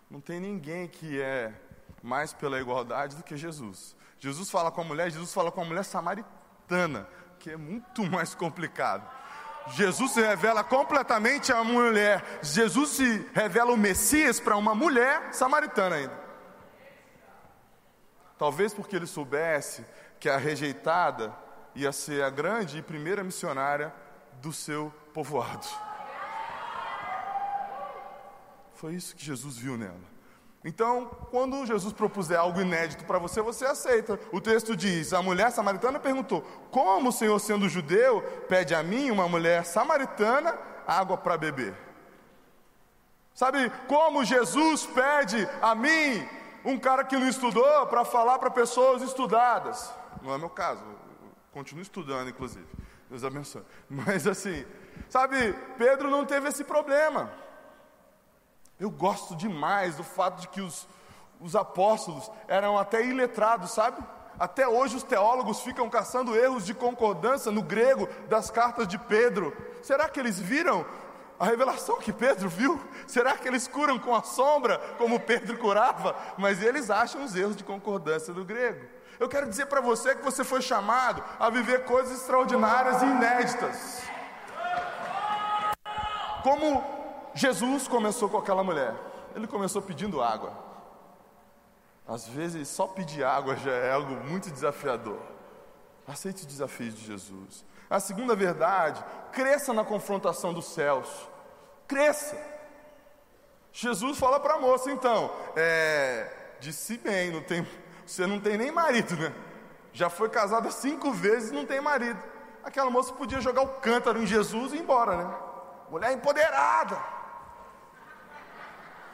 Não 0.10 0.22
tem 0.22 0.40
ninguém 0.40 0.88
que 0.88 1.22
é 1.22 1.54
mais 2.02 2.34
pela 2.34 2.60
igualdade 2.60 3.16
do 3.16 3.24
que 3.24 3.36
Jesus. 3.36 3.96
Jesus 4.20 4.50
fala 4.50 4.72
com 4.72 4.82
a 4.82 4.84
mulher, 4.84 5.12
Jesus 5.12 5.34
fala 5.34 5.52
com 5.52 5.62
a 5.62 5.66
mulher 5.66 5.84
samaritana, 5.84 7.08
que 7.40 7.52
é 7.52 7.58
muito 7.58 8.04
mais 8.04 8.34
complicado. 8.34 9.08
Jesus 9.72 10.12
se 10.12 10.22
revela 10.22 10.64
completamente 10.64 11.52
a 11.52 11.64
mulher. 11.64 12.40
Jesus 12.42 12.90
se 12.92 13.30
revela 13.34 13.72
o 13.72 13.78
Messias 13.78 14.40
para 14.40 14.56
uma 14.56 14.74
mulher 14.74 15.34
samaritana 15.34 15.98
ainda. 15.98 16.28
Talvez 18.38 18.74
porque 18.74 18.96
ele 18.96 19.08
soubesse 19.08 19.86
que 20.20 20.30
a 20.30 20.38
rejeitada 20.38 21.36
ia 21.78 21.92
ser 21.92 22.24
a 22.24 22.30
grande 22.30 22.80
e 22.80 22.82
primeira 22.82 23.24
missionária 23.24 23.94
do 24.42 24.52
seu 24.52 24.92
povoado. 25.14 25.68
Foi 28.74 28.94
isso 28.94 29.16
que 29.16 29.24
Jesus 29.24 29.58
viu 29.58 29.78
nela. 29.78 30.18
Então, 30.66 31.06
quando 31.30 31.66
Jesus 31.66 31.94
propuser 31.94 32.38
algo 32.38 32.60
inédito 32.60 33.06
para 33.06 33.20
você, 33.20 33.42
você 33.42 33.66
aceita. 33.66 34.20
O 34.32 34.42
texto 34.42 34.76
diz: 34.76 35.14
a 35.14 35.22
mulher 35.22 35.52
samaritana 35.52 36.00
perguntou: 36.00 36.42
Como 36.72 37.10
o 37.10 37.12
Senhor, 37.12 37.40
sendo 37.40 37.70
judeu, 37.70 38.22
pede 38.50 38.74
a 38.74 38.82
mim, 38.82 39.12
uma 39.12 39.30
mulher 39.30 39.64
samaritana, 39.64 40.58
água 40.86 41.16
para 41.16 41.38
beber? 41.38 41.76
Sabe 43.34 43.72
como 43.88 44.26
Jesus 44.26 44.88
pede 44.88 45.48
a 45.62 45.76
mim, 45.76 46.28
um 46.66 46.78
cara 46.78 47.04
que 47.04 47.16
não 47.16 47.30
estudou, 47.30 47.86
para 47.86 48.04
falar 48.04 48.40
para 48.40 48.50
pessoas 48.50 49.04
estudadas? 49.04 49.94
Não 50.24 50.34
é 50.34 50.38
meu 50.40 50.50
caso, 50.50 50.84
Continuo 51.58 51.82
estudando, 51.82 52.30
inclusive. 52.30 52.68
Deus 53.10 53.24
abençoe. 53.24 53.64
Mas 53.90 54.28
assim, 54.28 54.64
sabe, 55.10 55.56
Pedro 55.76 56.08
não 56.08 56.24
teve 56.24 56.48
esse 56.48 56.64
problema. 56.64 57.32
Eu 58.80 58.92
gosto 58.92 59.36
demais 59.36 59.96
do 59.96 60.04
fato 60.04 60.42
de 60.42 60.50
que 60.50 60.62
os, 60.62 60.88
os 61.42 61.56
apóstolos 61.56 62.30
eram 62.48 62.78
até 62.78 63.04
iletrados, 63.04 63.72
sabe? 63.72 64.04
Até 64.38 64.68
hoje 64.68 64.98
os 64.98 65.02
teólogos 65.02 65.62
ficam 65.62 65.90
caçando 65.90 66.36
erros 66.36 66.64
de 66.64 66.76
concordância 66.76 67.52
no 67.52 67.64
grego 67.64 68.08
das 68.30 68.52
cartas 68.52 68.88
de 68.88 69.00
Pedro. 69.00 69.52
Será 69.82 70.08
que 70.08 70.20
eles 70.20 70.40
viram 70.40 70.86
a 71.40 71.46
revelação 71.46 71.98
que 71.98 72.14
Pedro 72.14 72.50
viu? 72.50 72.80
Será 73.08 73.36
que 73.36 73.48
eles 73.48 73.68
curam 73.68 73.98
com 73.98 74.16
a 74.16 74.22
sombra, 74.22 74.78
como 75.00 75.20
Pedro 75.20 75.58
curava? 75.58 76.16
Mas 76.38 76.62
eles 76.62 76.92
acham 76.92 77.24
os 77.24 77.36
erros 77.36 77.56
de 77.56 77.64
concordância 77.64 78.32
do 78.32 78.46
grego. 78.46 78.96
Eu 79.20 79.28
quero 79.28 79.50
dizer 79.50 79.66
para 79.66 79.82
você 79.82 80.16
que 80.16 80.24
você 80.24 80.44
foi 80.44 80.62
chamado 80.62 81.24
a 81.40 81.50
viver 81.50 81.86
coisas 81.86 82.20
extraordinárias 82.20 83.02
e 83.02 83.06
inéditas. 83.06 84.04
Como 86.44 86.84
Jesus 87.34 87.88
começou 87.88 88.30
com 88.30 88.38
aquela 88.38 88.64
mulher, 88.64 88.94
ele 89.36 89.48
começou 89.48 89.82
pedindo 89.82 90.22
água. 90.22 90.54
Às 92.08 92.28
vezes, 92.28 92.70
só 92.70 92.88
pedir 92.88 93.24
água 93.24 93.56
já 93.58 93.72
é 93.72 93.92
algo 93.92 94.16
muito 94.24 94.50
desafiador. 94.50 95.20
Aceite 96.08 96.42
os 96.42 96.46
desafios 96.46 96.96
de 96.96 97.06
Jesus. 97.06 97.66
A 97.90 98.00
segunda 98.00 98.36
verdade, 98.36 99.04
cresça 99.32 99.74
na 99.74 99.84
confrontação 99.84 100.54
dos 100.54 100.68
céus. 100.68 101.10
Cresça. 101.88 102.38
Jesus 103.74 104.18
fala 104.18 104.40
para 104.40 104.56
a 104.56 104.60
moça, 104.60 104.90
então, 104.90 105.32
é, 105.56 106.56
disse 106.60 106.98
bem, 106.98 107.32
não 107.32 107.42
tem 107.42 107.68
você 108.08 108.26
não 108.26 108.40
tem 108.40 108.58
nem 108.58 108.72
marido, 108.72 109.16
né? 109.18 109.34
Já 109.92 110.10
foi 110.10 110.30
casada 110.30 110.72
cinco 110.72 111.12
vezes 111.12 111.52
e 111.52 111.54
não 111.54 111.66
tem 111.66 111.82
marido. 111.82 112.22
Aquela 112.64 112.90
moça 112.90 113.14
podia 113.14 113.42
jogar 113.42 113.62
o 113.62 113.80
cântaro 113.80 114.22
em 114.22 114.26
Jesus 114.26 114.74
e 114.74 114.78
ir 114.78 114.82
embora, 114.82 115.18
né? 115.18 115.38
Mulher 115.90 116.14
empoderada. 116.14 116.98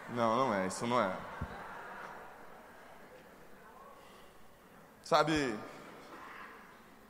Não, 0.09 0.35
não 0.35 0.53
é, 0.53 0.67
isso 0.67 0.85
não 0.85 1.01
é. 1.01 1.15
Sabe, 5.03 5.57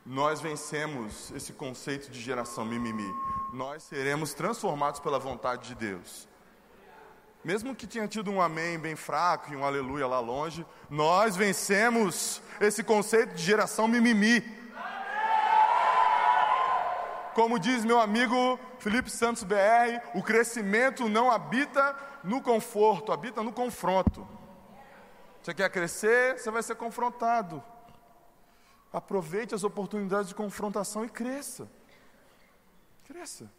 nós 0.06 0.42
vencemos 0.42 1.32
esse 1.32 1.54
conceito 1.54 2.10
de 2.10 2.20
geração 2.20 2.66
mimimi. 2.66 3.10
Nós 3.54 3.84
seremos 3.84 4.34
transformados 4.34 5.00
pela 5.00 5.20
vontade 5.20 5.70
de 5.70 5.76
Deus. 5.76 6.28
Mesmo 7.44 7.76
que 7.76 7.86
tinha 7.86 8.08
tido 8.08 8.32
um 8.32 8.42
amém 8.42 8.80
bem 8.80 8.96
fraco 8.96 9.52
e 9.52 9.56
um 9.56 9.66
aleluia 9.66 10.08
lá 10.08 10.20
longe, 10.20 10.66
nós 10.90 11.36
vencemos 11.36 12.42
esse 12.62 12.84
conceito 12.84 13.36
de 13.36 13.44
geração 13.44 13.88
mimimi. 13.88 14.42
Como 17.34 17.60
diz 17.60 17.84
meu 17.84 18.00
amigo 18.00 18.60
Felipe 18.80 19.10
Santos 19.10 19.44
BR, 19.44 20.00
o 20.14 20.24
crescimento 20.24 21.10
não 21.10 21.30
habita 21.32 21.96
no 22.24 22.42
conforto, 22.42 23.12
habita 23.12 23.44
no 23.44 23.52
confronto. 23.52 24.26
Você 25.42 25.54
quer 25.54 25.70
crescer, 25.70 26.40
você 26.40 26.50
vai 26.50 26.64
ser 26.64 26.76
confrontado. 26.76 27.62
Aproveite 28.94 29.54
as 29.54 29.66
oportunidades 29.66 30.30
de 30.30 30.36
confrontação 30.36 31.04
e 31.04 31.10
cresça. 31.10 31.68
Cresça. 33.06 33.52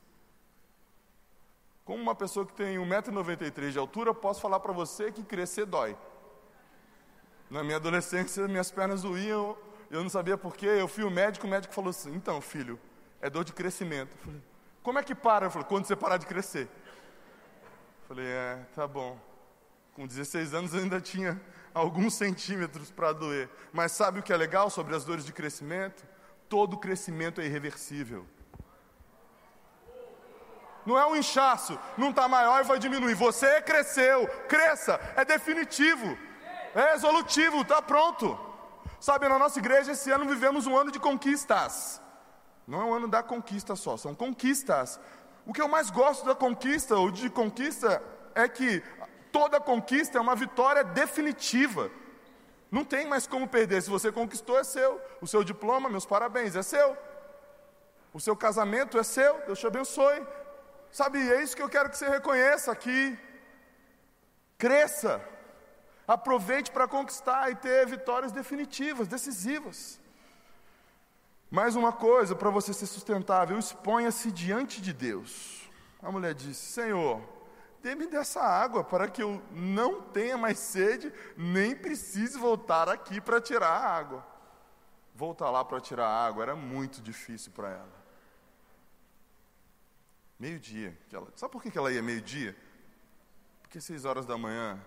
Como 1.85 2.03
uma 2.03 2.14
pessoa 2.14 2.47
que 2.47 2.55
tem 2.55 2.79
1,93m 2.79 3.71
de 3.71 3.79
altura, 3.79 4.14
posso 4.14 4.41
falar 4.41 4.59
para 4.61 4.73
você 4.73 5.12
que 5.12 5.23
crescer 5.23 5.67
dói. 5.67 5.97
Na 7.50 7.62
minha 7.62 7.76
adolescência, 7.76 8.49
minhas 8.49 8.71
pernas 8.71 9.03
doíam, 9.03 9.57
eu 9.91 10.03
não 10.03 10.09
sabia 10.09 10.38
porquê. 10.38 10.67
Eu 10.67 10.88
fui 10.88 11.05
o 11.05 11.11
médico, 11.11 11.47
o 11.47 11.50
médico 11.50 11.75
falou 11.75 11.91
assim: 11.91 12.14
então, 12.14 12.41
filho, 12.41 12.81
é 13.21 13.29
dor 13.29 13.45
de 13.45 13.53
crescimento. 13.53 14.12
Eu 14.12 14.25
falei, 14.25 14.43
como 14.83 14.99
é 14.99 15.03
que 15.03 15.14
para? 15.14 15.47
Eu 15.47 15.50
falei, 15.50 15.69
quando 15.69 15.85
você 15.85 15.95
parar 15.95 16.17
de 16.17 16.26
crescer. 16.26 16.64
Eu 16.64 18.09
falei, 18.09 18.26
é, 18.26 18.67
tá 18.75 18.87
bom. 18.87 19.19
Com 19.93 20.07
16 20.07 20.55
anos 20.55 20.75
eu 20.75 20.81
ainda 20.81 21.00
tinha 21.00 21.41
alguns 21.73 22.14
centímetros 22.14 22.91
para 22.91 23.12
doer. 23.12 23.49
Mas 23.73 23.93
sabe 23.93 24.21
o 24.21 24.23
que 24.23 24.33
é 24.33 24.37
legal 24.37 24.71
sobre 24.71 24.97
as 24.97 25.05
dores 25.05 25.25
de 25.25 25.33
crescimento? 25.33 26.05
Todo 26.49 26.79
crescimento 26.79 27.41
é 27.41 27.45
irreversível. 27.45 28.26
Não 30.85 30.99
é 30.99 31.07
um 31.07 31.17
inchaço, 31.17 31.79
não 31.97 32.11
está 32.11 32.29
maior 32.29 32.61
e 32.61 32.64
vai 32.64 32.79
diminuir. 32.79 33.14
Você 33.14 33.61
cresceu, 33.62 34.29
cresça, 34.49 35.00
é 35.17 35.25
definitivo, 35.25 36.17
é 36.75 36.93
resolutivo, 36.93 37.62
está 37.62 37.81
pronto. 37.81 38.38
Sabe, 39.00 39.29
na 39.29 39.38
nossa 39.38 39.59
igreja 39.59 39.93
esse 39.93 40.11
ano 40.11 40.26
vivemos 40.26 40.67
um 40.67 40.76
ano 40.76 40.91
de 40.91 40.99
conquistas. 40.99 42.00
Não 42.67 42.81
é 42.81 42.85
um 42.85 42.95
ano 42.95 43.09
da 43.09 43.23
conquista 43.23 43.76
só, 43.76 43.97
são 43.97 44.14
conquistas. 44.14 45.00
O 45.47 45.53
que 45.53 45.61
eu 45.61 45.69
mais 45.69 45.91
gosto 45.91 46.25
da 46.25 46.35
conquista, 46.35 46.97
ou 46.97 47.11
de 47.11 47.29
conquista, 47.29 48.03
é 48.35 48.49
que 48.49 48.83
toda 49.31 49.61
conquista 49.61 50.19
é 50.19 50.21
uma 50.21 50.35
vitória 50.35 50.83
definitiva. 50.83 51.91
Não 52.71 52.85
tem 52.85 53.07
mais 53.07 53.26
como 53.26 53.47
perder. 53.47 53.83
Se 53.83 53.91
você 53.91 54.11
conquistou, 54.11 54.59
é 54.59 54.64
seu. 54.64 55.00
O 55.21 55.26
seu 55.26 55.45
diploma, 55.45 55.88
meus 55.88 56.07
parabéns, 56.07 56.57
é 56.57 56.62
seu. 56.62 56.97
O 58.12 58.19
seu 58.19 58.35
casamento 58.35 58.99
é 58.99 59.03
seu. 59.03 59.38
Deus 59.47 59.59
te 59.59 59.67
abençoe. 59.67 60.26
Sabe, 60.98 61.18
é 61.28 61.42
isso 61.42 61.56
que 61.56 61.62
eu 61.62 61.68
quero 61.68 61.90
que 61.90 61.98
você 61.98 62.08
reconheça 62.08 62.70
aqui. 62.70 63.18
Cresça. 64.56 65.20
Aproveite 66.06 66.70
para 66.70 66.86
conquistar 66.86 67.50
e 67.50 67.56
ter 67.56 67.84
vitórias 67.84 68.30
definitivas, 68.30 69.08
decisivas. 69.08 69.98
Mais 71.50 71.74
uma 71.74 71.92
coisa 71.92 72.36
para 72.36 72.48
você 72.48 72.72
ser 72.72 72.86
sustentável: 72.86 73.58
exponha-se 73.58 74.30
diante 74.30 74.80
de 74.80 74.92
Deus. 74.92 75.68
A 76.00 76.12
mulher 76.12 76.32
disse: 76.32 76.64
Senhor, 76.72 77.20
dê-me 77.82 78.06
dessa 78.06 78.40
água 78.40 78.84
para 78.84 79.08
que 79.08 79.20
eu 79.20 79.42
não 79.50 80.00
tenha 80.00 80.38
mais 80.38 80.60
sede, 80.60 81.12
nem 81.36 81.74
precise 81.74 82.38
voltar 82.38 82.88
aqui 82.88 83.20
para 83.20 83.40
tirar 83.40 83.66
a 83.66 83.96
água. 83.96 84.24
Voltar 85.12 85.50
lá 85.50 85.64
para 85.64 85.80
tirar 85.80 86.06
a 86.06 86.24
água 86.24 86.44
era 86.44 86.54
muito 86.54 87.02
difícil 87.02 87.50
para 87.50 87.70
ela. 87.70 88.03
Meio-dia. 90.38 90.97
Sabe 91.37 91.53
por 91.53 91.62
que 91.62 91.76
ela 91.76 91.93
ia 91.93 92.03
meio-dia? 92.03 92.57
Porque 93.62 93.81
seis 93.81 94.05
horas 94.05 94.26
da 94.26 94.37
manhã 94.37 94.81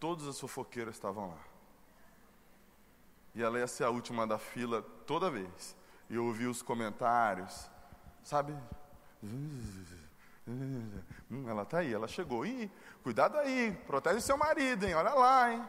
todas 0.00 0.26
as 0.26 0.38
fofoqueiras 0.40 0.94
estavam 0.94 1.30
lá. 1.30 1.44
E 3.34 3.42
ela 3.42 3.58
ia 3.58 3.66
ser 3.66 3.84
a 3.84 3.90
última 3.90 4.26
da 4.26 4.38
fila 4.38 4.82
toda 5.06 5.30
vez. 5.30 5.76
E 6.08 6.14
eu 6.14 6.24
ouvi 6.24 6.46
os 6.46 6.62
comentários, 6.62 7.70
sabe? 8.22 8.56
Hum, 9.22 10.90
ela 11.46 11.62
está 11.62 11.78
aí, 11.78 11.92
ela 11.92 12.08
chegou. 12.08 12.46
Ih, 12.46 12.70
cuidado 13.02 13.36
aí, 13.36 13.72
protege 13.86 14.20
seu 14.20 14.36
marido, 14.36 14.86
hein? 14.86 14.94
Olha 14.94 15.12
lá, 15.12 15.52
hein? 15.52 15.64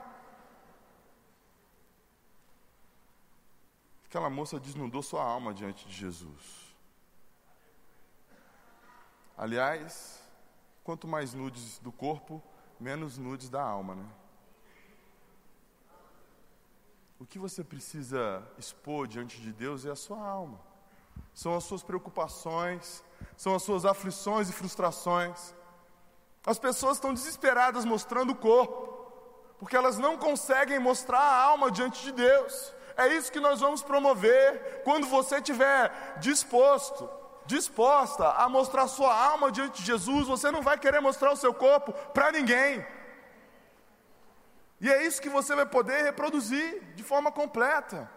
Aquela 4.05 4.29
moça 4.29 4.59
desnudou 4.59 5.03
sua 5.03 5.23
alma 5.23 5.53
diante 5.53 5.87
de 5.87 5.93
Jesus. 5.93 6.68
Aliás, 9.39 10.19
quanto 10.83 11.07
mais 11.07 11.33
nudes 11.33 11.79
do 11.79 11.93
corpo, 11.93 12.43
menos 12.77 13.17
nudes 13.17 13.47
da 13.47 13.63
alma, 13.63 13.95
né? 13.95 14.05
O 17.17 17.25
que 17.25 17.39
você 17.39 17.63
precisa 17.63 18.43
expor 18.57 19.07
diante 19.07 19.39
de 19.39 19.53
Deus 19.53 19.85
é 19.85 19.91
a 19.91 19.95
sua 19.95 20.21
alma. 20.21 20.59
São 21.33 21.55
as 21.55 21.63
suas 21.63 21.81
preocupações, 21.81 23.01
são 23.37 23.55
as 23.55 23.63
suas 23.63 23.85
aflições 23.85 24.49
e 24.49 24.53
frustrações. 24.53 25.55
As 26.45 26.59
pessoas 26.59 26.97
estão 26.97 27.13
desesperadas 27.13 27.85
mostrando 27.85 28.31
o 28.31 28.35
corpo, 28.35 29.09
porque 29.57 29.77
elas 29.77 29.97
não 29.97 30.17
conseguem 30.17 30.79
mostrar 30.79 31.21
a 31.21 31.43
alma 31.43 31.71
diante 31.71 32.03
de 32.03 32.11
Deus. 32.11 32.73
É 32.97 33.07
isso 33.07 33.31
que 33.31 33.39
nós 33.39 33.61
vamos 33.61 33.81
promover 33.81 34.81
quando 34.83 35.07
você 35.07 35.37
estiver 35.37 36.17
disposto, 36.19 37.09
disposta 37.49 38.29
a 38.33 38.47
mostrar 38.47 38.87
sua 38.87 39.11
alma 39.11 39.51
diante 39.51 39.81
de 39.81 39.87
Jesus. 39.87 40.27
Você 40.27 40.51
não 40.51 40.61
vai 40.61 40.77
querer 40.77 41.01
mostrar 41.01 41.31
o 41.31 41.35
seu 41.35 41.51
corpo 41.51 41.91
para 42.13 42.31
ninguém. 42.31 42.85
E 44.79 44.89
é 44.89 45.03
isso 45.03 45.21
que 45.21 45.29
você 45.29 45.55
vai 45.55 45.65
poder 45.65 46.03
reproduzir 46.03 46.81
de 46.95 47.03
forma 47.03 47.31
completa. 47.31 48.09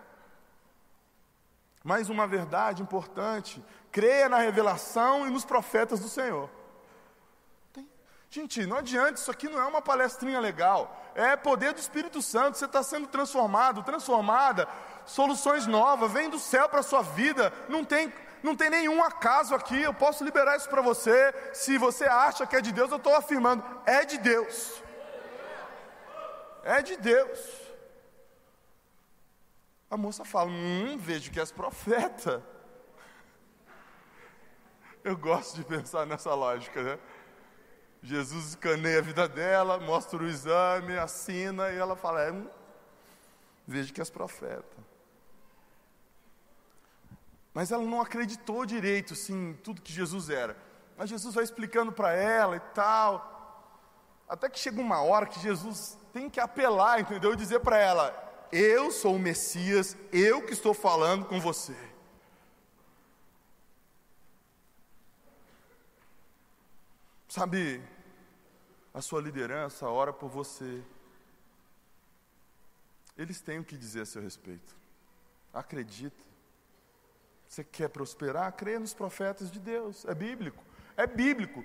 Mais 1.83 2.11
uma 2.11 2.27
verdade 2.27 2.83
importante: 2.83 3.65
creia 3.91 4.29
na 4.29 4.39
revelação 4.39 5.27
e 5.27 5.31
nos 5.31 5.47
profetas 5.47 5.99
do 5.99 6.11
Senhor. 6.11 6.51
Gente, 8.29 8.65
não 8.65 8.79
adianta, 8.79 9.21
isso 9.21 9.31
aqui 9.31 9.47
não 9.49 9.61
é 9.61 9.67
uma 9.67 9.83
palestrinha 9.83 10.41
legal, 10.41 10.81
é 11.15 11.37
poder 11.37 11.75
do 11.75 11.81
Espírito 11.81 12.23
Santo, 12.23 12.57
você 12.57 12.65
está 12.65 12.83
sendo 12.83 13.07
transformado, 13.07 13.83
transformada, 13.83 14.67
soluções 15.05 15.67
novas, 15.67 16.11
vem 16.11 16.31
do 16.31 16.39
céu 16.39 16.67
para 16.67 16.81
a 16.81 16.83
sua 16.83 17.03
vida, 17.03 17.53
não 17.69 17.85
tem, 17.85 18.11
não 18.43 18.57
tem 18.57 18.71
nenhum 18.71 19.03
acaso 19.03 19.55
aqui, 19.55 19.81
eu 19.81 19.95
posso 19.95 20.25
liberar 20.25 20.57
isso 20.57 20.69
para 20.69 20.83
você, 20.83 21.35
se 21.53 21.79
você 21.79 22.05
acha 22.05 22.47
que 22.47 22.57
é 22.57 22.61
de 22.61 22.73
Deus, 22.73 22.91
eu 22.91 22.97
estou 22.97 23.15
afirmando, 23.15 23.65
é 23.87 24.05
de 24.05 24.19
Deus 24.19 24.83
é 26.65 26.83
de 26.83 26.97
Deus. 26.97 27.61
A 29.91 29.97
moça 29.97 30.25
fala: 30.25 30.51
Hum, 30.51 30.97
vejo 30.99 31.31
que 31.31 31.41
és 31.41 31.53
profeta. 31.53 32.43
Eu 35.05 35.17
gosto 35.17 35.57
de 35.57 35.65
pensar 35.65 36.07
nessa 36.07 36.33
lógica, 36.35 36.83
né? 36.83 36.99
Jesus 38.03 38.51
escaneia 38.51 38.99
a 38.99 39.03
vida 39.03 39.29
dela, 39.29 39.79
mostra 39.79 40.23
o 40.23 40.27
exame, 40.27 40.97
assina, 40.97 41.71
e 41.71 41.77
ela 41.77 41.97
fala: 41.97 42.23
é, 42.23 42.33
hum, 42.33 42.49
Vejo 43.67 43.93
que 43.93 44.01
és 44.01 44.11
profeta. 44.11 44.92
Mas 47.55 47.71
ela 47.71 47.85
não 47.85 48.01
acreditou 48.01 48.65
direito, 48.65 49.13
assim, 49.13 49.59
tudo 49.63 49.83
que 49.83 49.93
Jesus 49.93 50.31
era. 50.31 50.57
Mas 50.97 51.11
Jesus 51.11 51.35
vai 51.35 51.45
explicando 51.45 51.93
para 51.93 52.13
ela 52.13 52.57
e 52.57 52.61
tal. 52.61 53.31
Até 54.29 54.49
que 54.49 54.59
chega 54.59 54.81
uma 54.81 55.03
hora 55.03 55.27
que 55.27 55.41
Jesus 55.41 55.99
tem 56.13 56.31
que 56.31 56.41
apelar, 56.41 57.01
entendeu? 57.01 57.33
E 57.33 57.37
dizer 57.37 57.61
para 57.61 57.77
ela: 57.77 58.49
Eu 58.51 58.91
sou 58.91 59.17
o 59.17 59.19
Messias, 59.19 59.97
eu 60.11 60.45
que 60.47 60.53
estou 60.53 60.73
falando 60.73 61.27
com 61.27 61.39
você. 61.39 61.77
Sabe, 67.29 67.83
a 68.93 69.01
sua 69.01 69.21
liderança 69.21 69.89
ora 69.89 70.13
por 70.13 70.29
você. 70.29 70.83
Eles 73.17 73.41
têm 73.41 73.59
o 73.59 73.65
que 73.65 73.77
dizer 73.77 74.03
a 74.03 74.07
seu 74.07 74.23
respeito. 74.23 74.75
Acredita. 75.53 76.32
Você 77.53 77.63
quer 77.63 77.91
prosperar? 77.91 78.51
Creia 78.53 78.81
nos 78.81 78.95
profetas 78.95 79.51
de 79.51 79.61
Deus. 79.61 80.07
É 80.07 80.15
bíblico. 80.15 80.65
É 80.97 81.07
bíblico. 81.07 81.63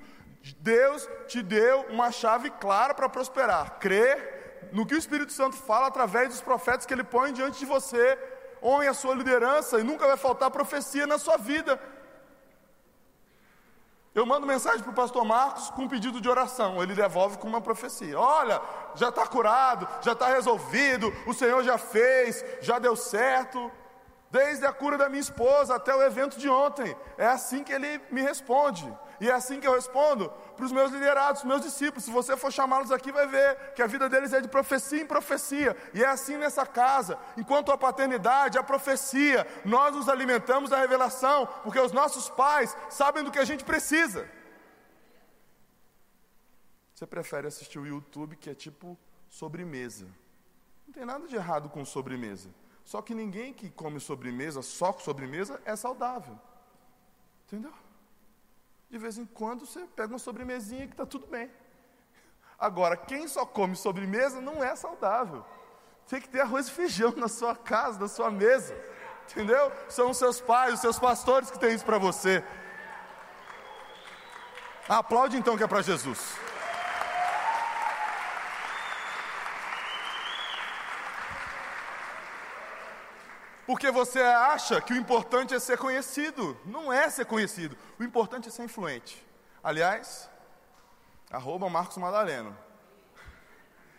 Deus 0.60 1.08
te 1.30 1.41
deu 1.41 1.84
uma 1.84 2.12
chave 2.12 2.50
clara 2.50 2.93
para 2.93 3.08
prosperar. 3.08 3.80
Crê 3.80 4.17
no 4.73 4.86
que 4.86 4.93
o 4.93 4.97
Espírito 4.97 5.32
Santo 5.32 5.56
fala 5.56 5.88
através 5.88 6.28
dos 6.28 6.41
profetas 6.41 6.86
que 6.86 6.93
ele 6.93 7.06
põe 7.06 7.32
diante 7.32 7.60
de 7.60 7.65
você. 7.65 8.19
Honre 8.62 8.89
a 8.89 8.93
sua 8.93 9.15
liderança 9.15 9.80
e 9.80 9.84
nunca 9.84 10.06
vai 10.06 10.17
faltar 10.17 10.52
profecia 10.52 11.08
na 11.08 11.17
sua 11.17 11.38
vida. 11.38 11.80
Eu 14.13 14.26
mando 14.26 14.45
mensagem 14.45 14.82
para 14.82 14.91
o 14.91 14.93
pastor 14.93 15.23
Marcos 15.23 15.69
com 15.69 15.84
um 15.84 15.88
pedido 15.88 16.19
de 16.19 16.28
oração. 16.28 16.84
Ele 16.84 16.95
devolve 16.95 17.38
com 17.38 17.47
uma 17.47 17.62
profecia: 17.62 18.19
Olha, 18.19 18.62
já 18.93 19.08
está 19.08 19.26
curado, 19.26 19.88
já 20.02 20.12
está 20.12 20.28
resolvido, 20.28 21.13
o 21.26 21.34
Senhor 21.34 21.63
já 21.63 21.78
fez, 21.78 22.43
já 22.60 22.78
deu 22.78 22.93
certo. 22.97 23.71
Desde 24.29 24.65
a 24.65 24.73
cura 24.73 24.97
da 24.97 25.07
minha 25.07 25.21
esposa 25.21 25.75
até 25.75 25.95
o 25.95 26.01
evento 26.01 26.37
de 26.37 26.49
ontem. 26.49 26.95
É 27.17 27.25
assim 27.25 27.63
que 27.63 27.71
ele 27.71 28.01
me 28.11 28.21
responde. 28.21 28.85
E 29.19 29.29
é 29.29 29.33
assim 29.33 29.59
que 29.59 29.67
eu 29.67 29.73
respondo 29.73 30.29
para 30.55 30.65
os 30.65 30.71
meus 30.71 30.91
liderados, 30.91 31.43
meus 31.43 31.61
discípulos. 31.61 32.03
Se 32.03 32.11
você 32.11 32.35
for 32.35 32.51
chamá-los 32.51 32.91
aqui, 32.91 33.11
vai 33.11 33.25
ver 33.25 33.73
que 33.73 33.81
a 33.81 33.87
vida 33.87 34.09
deles 34.09 34.33
é 34.33 34.41
de 34.41 34.47
profecia 34.47 35.01
em 35.01 35.05
profecia. 35.05 35.75
E 35.93 36.03
é 36.03 36.07
assim 36.07 36.37
nessa 36.37 36.65
casa. 36.65 37.17
Enquanto 37.37 37.71
a 37.71 37.77
paternidade, 37.77 38.57
a 38.57 38.63
profecia, 38.63 39.47
nós 39.65 39.95
nos 39.95 40.09
alimentamos 40.09 40.69
da 40.69 40.77
revelação, 40.77 41.47
porque 41.63 41.79
os 41.79 41.91
nossos 41.91 42.29
pais 42.29 42.75
sabem 42.89 43.23
do 43.23 43.31
que 43.31 43.39
a 43.39 43.45
gente 43.45 43.63
precisa. 43.63 44.29
Você 46.93 47.07
prefere 47.07 47.47
assistir 47.47 47.79
o 47.79 47.85
YouTube, 47.85 48.35
que 48.35 48.49
é 48.49 48.55
tipo 48.55 48.97
sobremesa. 49.29 50.07
Não 50.85 50.93
tem 50.93 51.05
nada 51.05 51.27
de 51.27 51.35
errado 51.35 51.69
com 51.69 51.83
sobremesa. 51.85 52.49
Só 52.88 53.02
que 53.02 53.13
ninguém 53.13 53.54
que 53.54 53.69
come 53.69 54.00
sobremesa, 54.00 54.62
só 54.62 54.93
sobremesa, 54.93 55.62
é 55.65 55.76
saudável. 55.76 56.39
Entendeu? 57.45 57.73
De 58.89 58.97
vez 58.97 59.17
em 59.17 59.26
quando 59.26 59.65
você 59.65 59.86
pega 59.93 60.13
uma 60.13 60.17
sobremesinha 60.17 60.88
que 60.88 60.93
está 60.93 61.06
tudo 61.06 61.28
bem. 61.28 61.52
Agora, 62.58 62.95
quem 62.95 63.28
só 63.28 63.45
come 63.45 63.76
sobremesa 63.76 64.39
não 64.39 64.63
é 64.63 64.73
saudável. 64.73 65.45
Tem 66.08 66.21
que 66.21 66.30
ter 66.30 66.39
arroz 66.39 66.69
e 66.69 66.71
feijão 66.71 67.12
na 67.12 67.28
sua 67.28 67.58
casa, 67.58 68.00
na 68.00 68.08
sua 68.08 68.32
mesa. 68.32 68.73
Entendeu? 69.30 69.69
São 69.89 70.12
os 70.12 70.15
seus 70.15 70.39
pais, 70.39 70.76
os 70.76 70.80
seus 70.80 70.97
pastores 70.97 71.52
que 71.52 71.60
têm 71.60 71.76
isso 71.76 71.84
para 71.84 71.97
você. 71.97 72.41
Aplaude 74.88 75.36
então 75.36 75.58
que 75.58 75.63
é 75.63 75.67
para 75.67 75.82
Jesus. 75.82 76.38
Porque 83.67 83.91
você 83.91 84.21
acha 84.21 84.80
que 84.80 84.93
o 84.93 84.95
importante 84.95 85.53
é 85.53 85.60
ser 85.60 85.77
conhecido. 85.77 86.58
Não 86.63 86.91
é 86.91 87.10
ser 87.10 87.25
conhecido. 87.25 87.77
O 87.99 88.03
importante 88.03 88.47
é 88.47 88.51
ser 88.51 88.63
influente. 88.63 89.21
Aliás, 89.62 90.30
arroba 91.30 91.69
Marcos 91.69 91.97
Madaleno. 91.97 92.58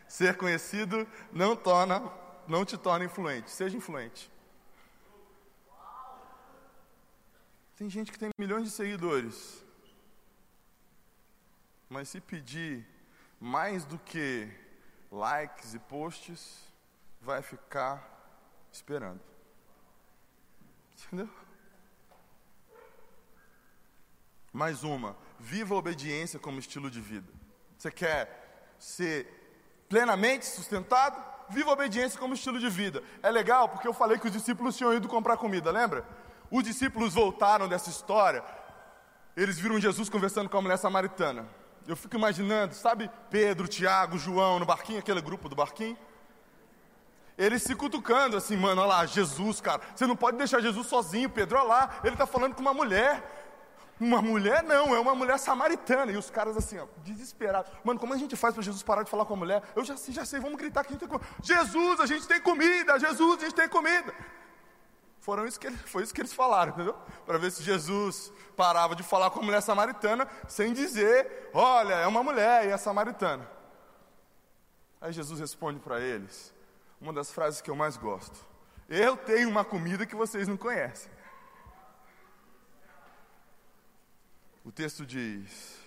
Ser 0.09 0.39
conhecido 0.39 1.07
não 1.31 1.55
torna, 1.55 2.03
não 2.47 2.65
te 2.65 2.79
torna 2.79 3.05
influente. 3.05 3.51
Seja 3.51 3.77
influente. 3.77 4.33
Tem 7.77 7.91
gente 7.91 8.11
que 8.11 8.19
tem 8.19 8.31
milhões 8.39 8.65
de 8.65 8.71
seguidores 8.71 9.63
Mas 11.91 12.09
se 12.09 12.21
pedir 12.21 12.87
mais 13.39 13.85
do 13.85 13.99
que 13.99 14.51
likes 15.13 15.75
e 15.75 15.79
posts, 15.79 16.65
vai 17.21 17.43
ficar 17.43 18.03
esperando. 18.73 19.29
Entendeu? 21.07 21.29
Mais 24.53 24.83
uma. 24.83 25.17
Viva 25.39 25.75
a 25.75 25.79
obediência 25.79 26.39
como 26.39 26.59
estilo 26.59 26.91
de 26.91 27.01
vida. 27.01 27.33
Você 27.77 27.91
quer 27.91 28.75
ser 28.79 29.27
plenamente 29.89 30.47
sustentado? 30.47 31.23
Viva 31.49 31.71
a 31.71 31.73
obediência 31.73 32.19
como 32.19 32.35
estilo 32.35 32.59
de 32.59 32.69
vida. 32.69 33.03
É 33.23 33.31
legal 33.31 33.69
porque 33.69 33.87
eu 33.87 33.95
falei 33.95 34.19
que 34.19 34.27
os 34.27 34.33
discípulos 34.33 34.77
tinham 34.77 34.93
ido 34.93 35.09
comprar 35.09 35.37
comida, 35.37 35.71
lembra? 35.71 36.05
Os 36.51 36.65
discípulos 36.65 37.15
voltaram 37.15 37.69
dessa 37.69 37.89
história. 37.89 38.43
Eles 39.37 39.59
viram 39.59 39.79
Jesus 39.79 40.09
conversando 40.09 40.49
com 40.49 40.59
a 40.59 40.63
mulher 40.63 40.77
samaritana. 40.77 41.49
Eu 41.87 41.97
fico 41.97 42.17
imaginando, 42.17 42.75
sabe, 42.75 43.11
Pedro, 43.31 43.69
Tiago, 43.69 44.19
João 44.19 44.59
no 44.59 44.67
barquinho, 44.67 44.99
aquele 44.99 45.23
grupo 45.23 45.49
do 45.49 45.57
barquinho? 45.57 45.97
Eles 47.39 47.63
se 47.63 47.75
cutucando 47.77 48.37
assim, 48.37 48.57
mano, 48.57 48.83
olha 48.83 48.89
lá, 48.89 49.07
Jesus, 49.07 49.61
cara. 49.61 49.81
Você 49.95 50.07
não 50.09 50.17
pode 50.17 50.37
deixar 50.37 50.61
Jesus 50.61 50.89
sozinho, 50.89 51.31
Pedro, 51.31 51.57
olha 51.59 51.69
lá. 51.69 52.01
Ele 52.03 52.15
está 52.15 52.27
falando 52.27 52.57
com 52.57 52.61
uma 52.61 52.75
mulher. 52.75 53.37
Uma 54.01 54.21
mulher 54.21 54.63
não, 54.65 54.95
é 54.95 54.99
uma 54.99 55.15
mulher 55.15 55.39
samaritana. 55.39 56.11
E 56.11 56.17
os 56.17 56.31
caras 56.31 56.57
assim, 56.57 56.79
ó, 56.79 56.87
desesperados. 57.05 57.71
Mano, 57.85 58.01
como 58.01 58.13
a 58.13 58.17
gente 58.17 58.35
faz 58.35 58.55
para 58.55 58.63
Jesus 58.63 58.83
parar 58.83 59.05
de 59.05 59.11
falar 59.11 59.25
com 59.25 59.35
a 59.35 59.37
mulher? 59.37 59.63
Eu 59.77 59.85
já 59.85 59.97
sei, 59.97 60.13
já 60.13 60.25
sei, 60.25 60.41
vamos 60.41 60.59
gritar 60.59 60.83
que 60.83 60.89
a 60.89 60.93
gente 60.93 61.01
tem 61.01 61.09
comida. 61.09 61.31
Jesus, 61.41 62.01
a 62.01 62.07
gente 62.07 62.27
tem 62.27 62.41
comida, 62.41 62.99
Jesus, 62.99 63.39
a 63.39 63.45
gente 63.45 63.55
tem 63.55 63.69
comida. 63.69 64.13
Foram 65.21 65.47
isso 65.47 65.61
que 65.61 65.67
eles, 65.67 65.81
foi 65.83 66.03
isso 66.03 66.15
que 66.15 66.21
eles 66.21 66.33
falaram, 66.33 66.73
entendeu? 66.73 66.97
Para 67.25 67.39
ver 67.39 67.53
se 67.53 67.63
Jesus 67.63 68.33
parava 68.57 68.97
de 68.97 69.03
falar 69.05 69.31
com 69.31 69.41
a 69.41 69.43
mulher 69.43 69.61
samaritana 69.61 70.27
sem 70.49 70.73
dizer, 70.73 71.51
olha, 71.53 71.95
é 71.95 72.07
uma 72.07 72.23
mulher 72.23 72.67
e 72.67 72.71
é 72.71 72.77
samaritana. 72.77 73.49
Aí 75.01 75.13
Jesus 75.13 75.39
responde 75.39 75.79
para 75.79 76.01
eles, 76.01 76.53
uma 77.01 77.13
das 77.13 77.33
frases 77.33 77.61
que 77.61 77.71
eu 77.71 77.77
mais 77.77 77.97
gosto. 77.97 78.47
Eu 78.89 79.17
tenho 79.17 79.49
uma 79.49 79.65
comida 79.65 80.07
que 80.07 80.17
vocês 80.17 80.49
não 80.49 80.57
conhecem. 80.57 81.11
O 84.65 84.73
texto 84.73 85.05
diz: 85.07 85.79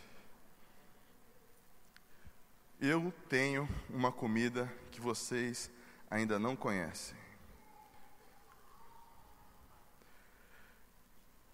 Eu 2.79 3.13
tenho 3.29 3.67
uma 3.89 4.11
comida 4.11 4.71
que 4.91 5.01
vocês 5.01 5.69
ainda 6.09 6.39
não 6.39 6.55
conhecem. 6.55 7.15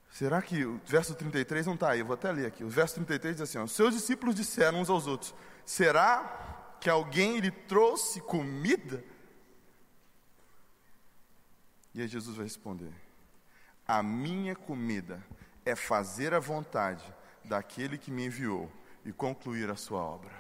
Será 0.10 0.42
que 0.42 0.66
o 0.66 0.82
verso 0.84 1.14
33 1.14 1.68
não 1.68 1.76
está 1.76 1.92
aí? 1.92 2.00
Eu 2.00 2.06
vou 2.06 2.16
até 2.16 2.32
ler 2.32 2.48
aqui. 2.48 2.64
O 2.64 2.70
verso 2.70 2.96
33 2.96 3.36
diz 3.36 3.42
assim: 3.44 3.60
ó, 3.60 3.68
Seus 3.68 3.94
discípulos 3.94 4.34
disseram 4.34 4.82
uns 4.82 4.90
aos 4.90 5.06
outros: 5.06 5.34
Será 5.64 6.76
que 6.82 6.90
alguém 6.90 7.40
lhe 7.40 7.52
trouxe 7.52 8.20
comida? 8.22 9.04
E 11.98 12.02
aí 12.04 12.08
Jesus 12.08 12.36
vai 12.36 12.46
responder: 12.46 12.94
A 13.88 14.04
minha 14.04 14.56
comida 14.56 15.20
é 15.66 15.76
fazer 15.76 16.32
a 16.32 16.40
vontade 16.40 17.04
daquele 17.44 17.98
que 17.98 18.12
me 18.12 18.28
enviou 18.28 18.72
e 19.04 19.12
concluir 19.12 19.68
a 19.72 19.76
sua 19.76 20.00
obra. 20.00 20.32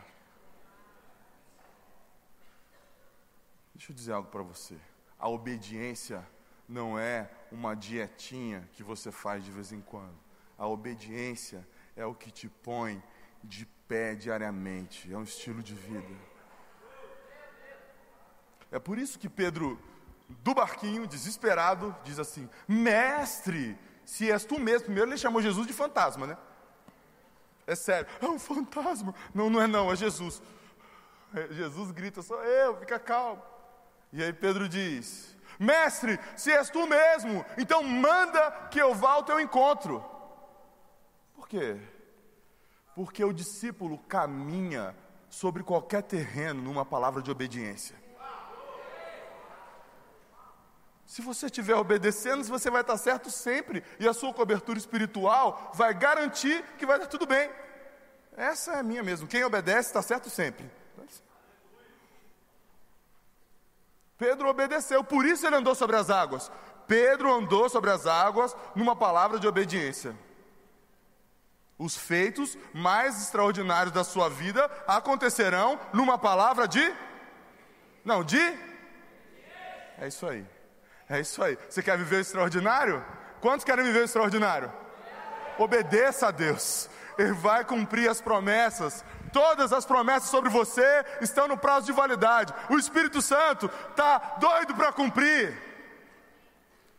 Deixa 3.73 3.91
eu 3.91 3.95
dizer 3.95 4.11
algo 4.11 4.29
para 4.29 4.43
você. 4.43 4.77
A 5.17 5.27
obediência 5.27 6.23
não 6.69 6.99
é 6.99 7.27
uma 7.51 7.73
dietinha 7.73 8.69
que 8.73 8.83
você 8.83 9.11
faz 9.11 9.43
de 9.43 9.49
vez 9.49 9.71
em 9.71 9.81
quando. 9.81 10.13
A 10.59 10.67
obediência 10.67 11.67
é 11.95 12.05
o 12.05 12.13
que 12.13 12.29
te 12.29 12.47
põe 12.47 13.01
de 13.43 13.65
pé 13.87 14.13
diariamente, 14.13 15.11
é 15.11 15.17
um 15.17 15.23
estilo 15.23 15.63
de 15.63 15.73
vida. 15.73 16.15
É 18.71 18.77
por 18.77 18.99
isso 18.99 19.17
que 19.17 19.27
Pedro, 19.27 19.79
do 20.29 20.53
barquinho, 20.53 21.07
desesperado, 21.07 21.95
diz 22.03 22.19
assim: 22.19 22.49
Mestre, 22.67 23.77
se 24.05 24.31
és 24.31 24.45
tu 24.45 24.59
mesmo. 24.59 24.85
Primeiro 24.85 25.09
ele 25.09 25.17
chamou 25.17 25.41
Jesus 25.41 25.67
de 25.67 25.73
fantasma, 25.73 26.27
né? 26.27 26.37
É 27.65 27.75
sério, 27.75 28.07
é 28.21 28.25
um 28.25 28.39
fantasma. 28.39 29.13
Não, 29.33 29.49
não 29.49 29.61
é 29.61 29.67
não, 29.67 29.91
é 29.91 29.95
Jesus. 29.95 30.41
É, 31.33 31.53
Jesus 31.53 31.91
grita, 31.91 32.21
sou 32.21 32.41
eu, 32.43 32.77
fica 32.77 32.97
calmo. 32.97 33.41
E 34.13 34.23
aí 34.23 34.31
Pedro 34.31 34.69
diz: 34.69 35.35
Mestre, 35.59 36.19
se 36.35 36.51
és 36.51 36.69
tu 36.69 36.87
mesmo, 36.87 37.45
então 37.57 37.83
manda 37.83 38.51
que 38.71 38.79
eu 38.79 38.93
vá 38.93 39.11
ao 39.11 39.23
teu 39.23 39.39
encontro. 39.39 40.03
Por 41.35 41.47
quê? 41.47 41.77
Porque 42.95 43.23
o 43.23 43.33
discípulo 43.33 43.97
caminha 43.99 44.95
sobre 45.29 45.63
qualquer 45.63 46.03
terreno 46.03 46.61
numa 46.61 46.85
palavra 46.85 47.21
de 47.21 47.29
obediência. 47.29 47.95
Se 51.07 51.21
você 51.21 51.45
estiver 51.45 51.75
obedecendo, 51.75 52.43
você 52.43 52.69
vai 52.69 52.81
estar 52.81 52.97
certo 52.97 53.31
sempre, 53.31 53.81
e 53.97 54.05
a 54.05 54.13
sua 54.13 54.33
cobertura 54.33 54.77
espiritual 54.77 55.71
vai 55.73 55.93
garantir 55.93 56.61
que 56.77 56.85
vai 56.85 56.99
dar 56.99 57.07
tudo 57.07 57.25
bem. 57.25 57.49
Essa 58.35 58.73
é 58.73 58.79
a 58.79 58.83
minha 58.83 59.01
mesmo. 59.01 59.25
Quem 59.25 59.43
obedece 59.45 59.87
está 59.87 60.01
certo 60.01 60.29
sempre. 60.29 60.69
Pedro 64.17 64.49
obedeceu, 64.49 65.01
por 65.01 65.25
isso 65.25 65.47
ele 65.47 65.55
andou 65.55 65.73
sobre 65.73 65.95
as 65.95 66.09
águas. 66.09 66.51
Pedro 66.87 67.33
andou 67.33 67.69
sobre 67.69 67.89
as 67.89 68.05
águas 68.05 68.55
numa 68.75 68.95
palavra 68.95 69.39
de 69.39 69.47
obediência. 69.47 70.13
Os 71.77 71.95
feitos 71.95 72.57
mais 72.73 73.21
extraordinários 73.21 73.93
da 73.93 74.03
sua 74.03 74.29
vida 74.29 74.69
acontecerão 74.85 75.79
numa 75.93 76.17
palavra 76.17 76.67
de. 76.67 76.93
Não, 78.03 78.23
de. 78.23 78.41
É 79.99 80.07
isso 80.07 80.25
aí. 80.27 80.56
É 81.09 81.19
isso 81.19 81.41
aí. 81.41 81.57
Você 81.69 81.81
quer 81.81 81.97
viver 81.97 82.17
o 82.17 82.21
extraordinário? 82.21 83.03
Quantos 83.39 83.63
querem 83.63 83.85
viver 83.85 84.01
o 84.01 84.05
extraordinário? 84.05 84.71
Obedeça 85.57 86.27
a 86.27 86.31
Deus. 86.31 86.89
Ele 87.17 87.33
vai 87.33 87.63
cumprir 87.63 88.09
as 88.09 88.21
promessas. 88.21 89.03
Todas 89.31 89.73
as 89.73 89.85
promessas 89.85 90.29
sobre 90.29 90.49
você 90.49 91.05
estão 91.21 91.47
no 91.47 91.57
prazo 91.57 91.85
de 91.85 91.91
validade. 91.91 92.53
O 92.69 92.77
Espírito 92.77 93.21
Santo 93.21 93.69
está 93.89 94.17
doido 94.39 94.75
para 94.75 94.91
cumprir. 94.91 95.57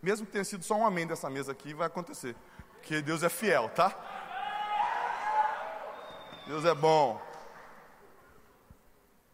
Mesmo 0.02 0.26
que 0.26 0.32
tenha 0.32 0.44
sido 0.44 0.64
só 0.64 0.74
um 0.74 0.86
amém 0.86 1.06
dessa 1.06 1.28
mesa 1.28 1.52
aqui, 1.52 1.74
vai 1.74 1.86
acontecer. 1.86 2.34
Porque 2.74 3.02
Deus 3.02 3.22
é 3.22 3.28
fiel, 3.28 3.68
tá? 3.70 3.94
Deus 6.46 6.64
é 6.64 6.74
bom. 6.74 7.20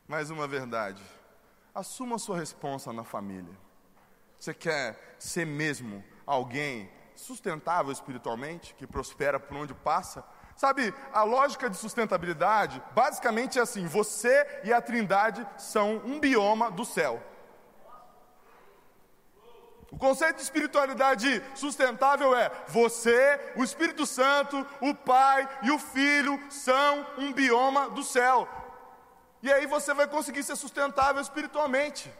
Mais 0.09 0.31
uma 0.31 0.47
verdade. 0.47 1.03
Assuma 1.75 2.19
sua 2.19 2.37
responsa 2.39 2.93
na 2.93 3.05
família. 3.05 3.64
Você 4.39 4.53
quer 4.53 5.17
ser 5.19 5.47
mesmo 5.47 6.05
alguém 6.27 6.91
sustentável 7.15 7.93
espiritualmente, 7.93 8.75
que 8.75 8.87
prospera 8.87 9.39
por 9.39 9.57
onde 9.57 9.75
passa? 9.75 10.25
Sabe, 10.57 10.95
a 11.13 11.25
lógica 11.25 11.69
de 11.69 11.77
sustentabilidade 11.77 12.83
basicamente 12.93 13.59
é 13.59 13.63
assim: 13.63 13.87
você 13.87 14.61
e 14.65 14.73
a 14.73 14.81
Trindade 14.81 15.47
são 15.59 15.97
um 16.05 16.21
bioma 16.21 16.71
do 16.71 16.85
céu. 16.85 17.23
O 19.91 19.97
conceito 19.97 20.37
de 20.37 20.43
espiritualidade 20.43 21.41
sustentável 21.55 22.37
é 22.37 22.51
você, 22.67 23.53
o 23.55 23.63
Espírito 23.63 24.05
Santo, 24.05 24.67
o 24.81 24.93
Pai 24.93 25.49
e 25.63 25.71
o 25.71 25.79
Filho 25.79 26.41
são 26.51 27.07
um 27.17 27.33
bioma 27.33 27.89
do 27.91 28.03
céu. 28.03 28.49
E 29.41 29.53
aí 29.53 29.67
você 29.67 29.95
vai 29.95 30.09
conseguir 30.09 30.43
ser 30.43 30.57
sustentável 30.57 31.23
espiritualmente. 31.23 32.13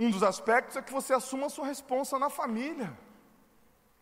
Um 0.00 0.10
dos 0.10 0.22
aspectos 0.22 0.78
é 0.78 0.82
que 0.82 0.90
você 0.90 1.12
assuma 1.12 1.48
a 1.48 1.50
sua 1.50 1.66
responsa 1.66 2.18
na 2.18 2.30
família. 2.30 2.90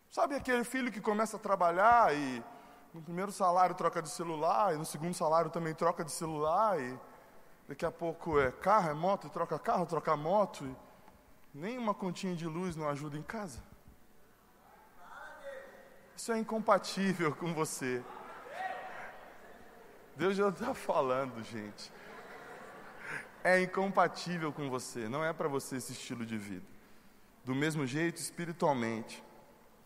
Sabe 0.09 0.33
aquele 0.33 0.63
filho 0.63 0.89
que 0.89 1.01
começa 1.01 1.35
a 1.35 1.39
trabalhar 1.39 2.15
e 2.15 2.41
no 2.93 3.01
primeiro 3.01 3.33
salário 3.33 3.75
troca 3.75 4.01
de 4.01 4.07
celular, 4.07 4.73
e 4.73 4.77
no 4.77 4.85
segundo 4.85 5.13
salário 5.13 5.51
também 5.51 5.75
troca 5.75 6.05
de 6.05 6.11
celular, 6.11 6.79
e 6.79 6.97
daqui 7.67 7.85
a 7.85 7.91
pouco 7.91 8.39
é 8.39 8.49
carro, 8.49 8.89
é 8.89 8.93
moto, 8.93 9.27
e 9.27 9.29
troca 9.29 9.59
carro, 9.59 9.85
troca 9.85 10.15
moto, 10.15 10.63
e 10.65 10.75
nem 11.53 11.77
uma 11.77 11.93
continha 11.93 12.33
de 12.33 12.47
luz 12.47 12.77
não 12.77 12.87
ajuda 12.87 13.17
em 13.17 13.21
casa? 13.21 13.61
Isso 16.15 16.31
é 16.31 16.37
incompatível 16.39 17.35
com 17.35 17.53
você. 17.53 18.01
Deus 20.15 20.37
já 20.37 20.47
está 20.47 20.73
falando, 20.73 21.43
gente 21.43 21.91
é 23.43 23.61
incompatível 23.61 24.51
com 24.51 24.69
você, 24.69 25.07
não 25.07 25.23
é 25.23 25.31
para 25.31 25.47
você 25.47 25.77
esse 25.77 25.93
estilo 25.93 26.25
de 26.25 26.37
vida. 26.37 26.65
Do 27.43 27.55
mesmo 27.55 27.85
jeito, 27.85 28.17
espiritualmente. 28.17 29.23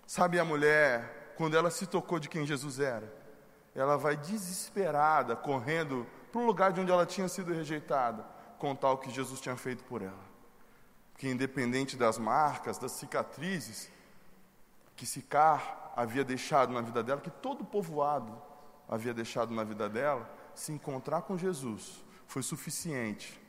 Sabe 0.06 0.40
a 0.40 0.46
mulher, 0.46 1.34
quando 1.38 1.56
ela 1.56 1.70
se 1.70 1.86
tocou 1.86 2.20
de 2.20 2.30
quem 2.30 2.46
Jesus 2.46 2.80
era, 2.80 3.12
ela 3.76 3.98
vai 3.98 4.16
desesperada, 4.18 5.36
correndo 5.36 6.06
para 6.32 6.42
o 6.42 6.46
lugar 6.46 6.72
de 6.72 6.82
onde 6.82 6.92
ela 6.92 7.06
tinha 7.06 7.28
sido 7.28 7.54
rejeitada, 7.54 8.26
contar 8.58 8.92
o 8.92 8.98
que 8.98 9.10
Jesus 9.10 9.40
tinha 9.40 9.56
feito 9.56 9.84
por 9.84 10.02
ela. 10.02 10.34
Que 11.18 11.30
independente 11.30 11.96
das 11.96 12.18
marcas, 12.18 12.78
das 12.78 12.92
cicatrizes 12.94 13.92
que 14.96 15.06
Sicar 15.06 15.92
havia 15.96 16.24
deixado 16.24 16.74
na 16.74 16.82
vida 16.82 17.04
dela, 17.04 17.22
que 17.22 17.30
todo 17.30 17.62
o 17.62 17.66
povoado 17.66 18.40
havia 18.88 19.14
deixado 19.14 19.54
na 19.54 19.64
vida 19.64 19.88
dela, 19.88 20.30
se 20.54 20.72
encontrar 20.72 21.22
com 21.22 21.38
Jesus 21.38 22.04
foi 22.28 22.44
suficiente 22.44 23.43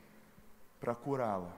para 0.84 0.94
curá-la 0.94 1.48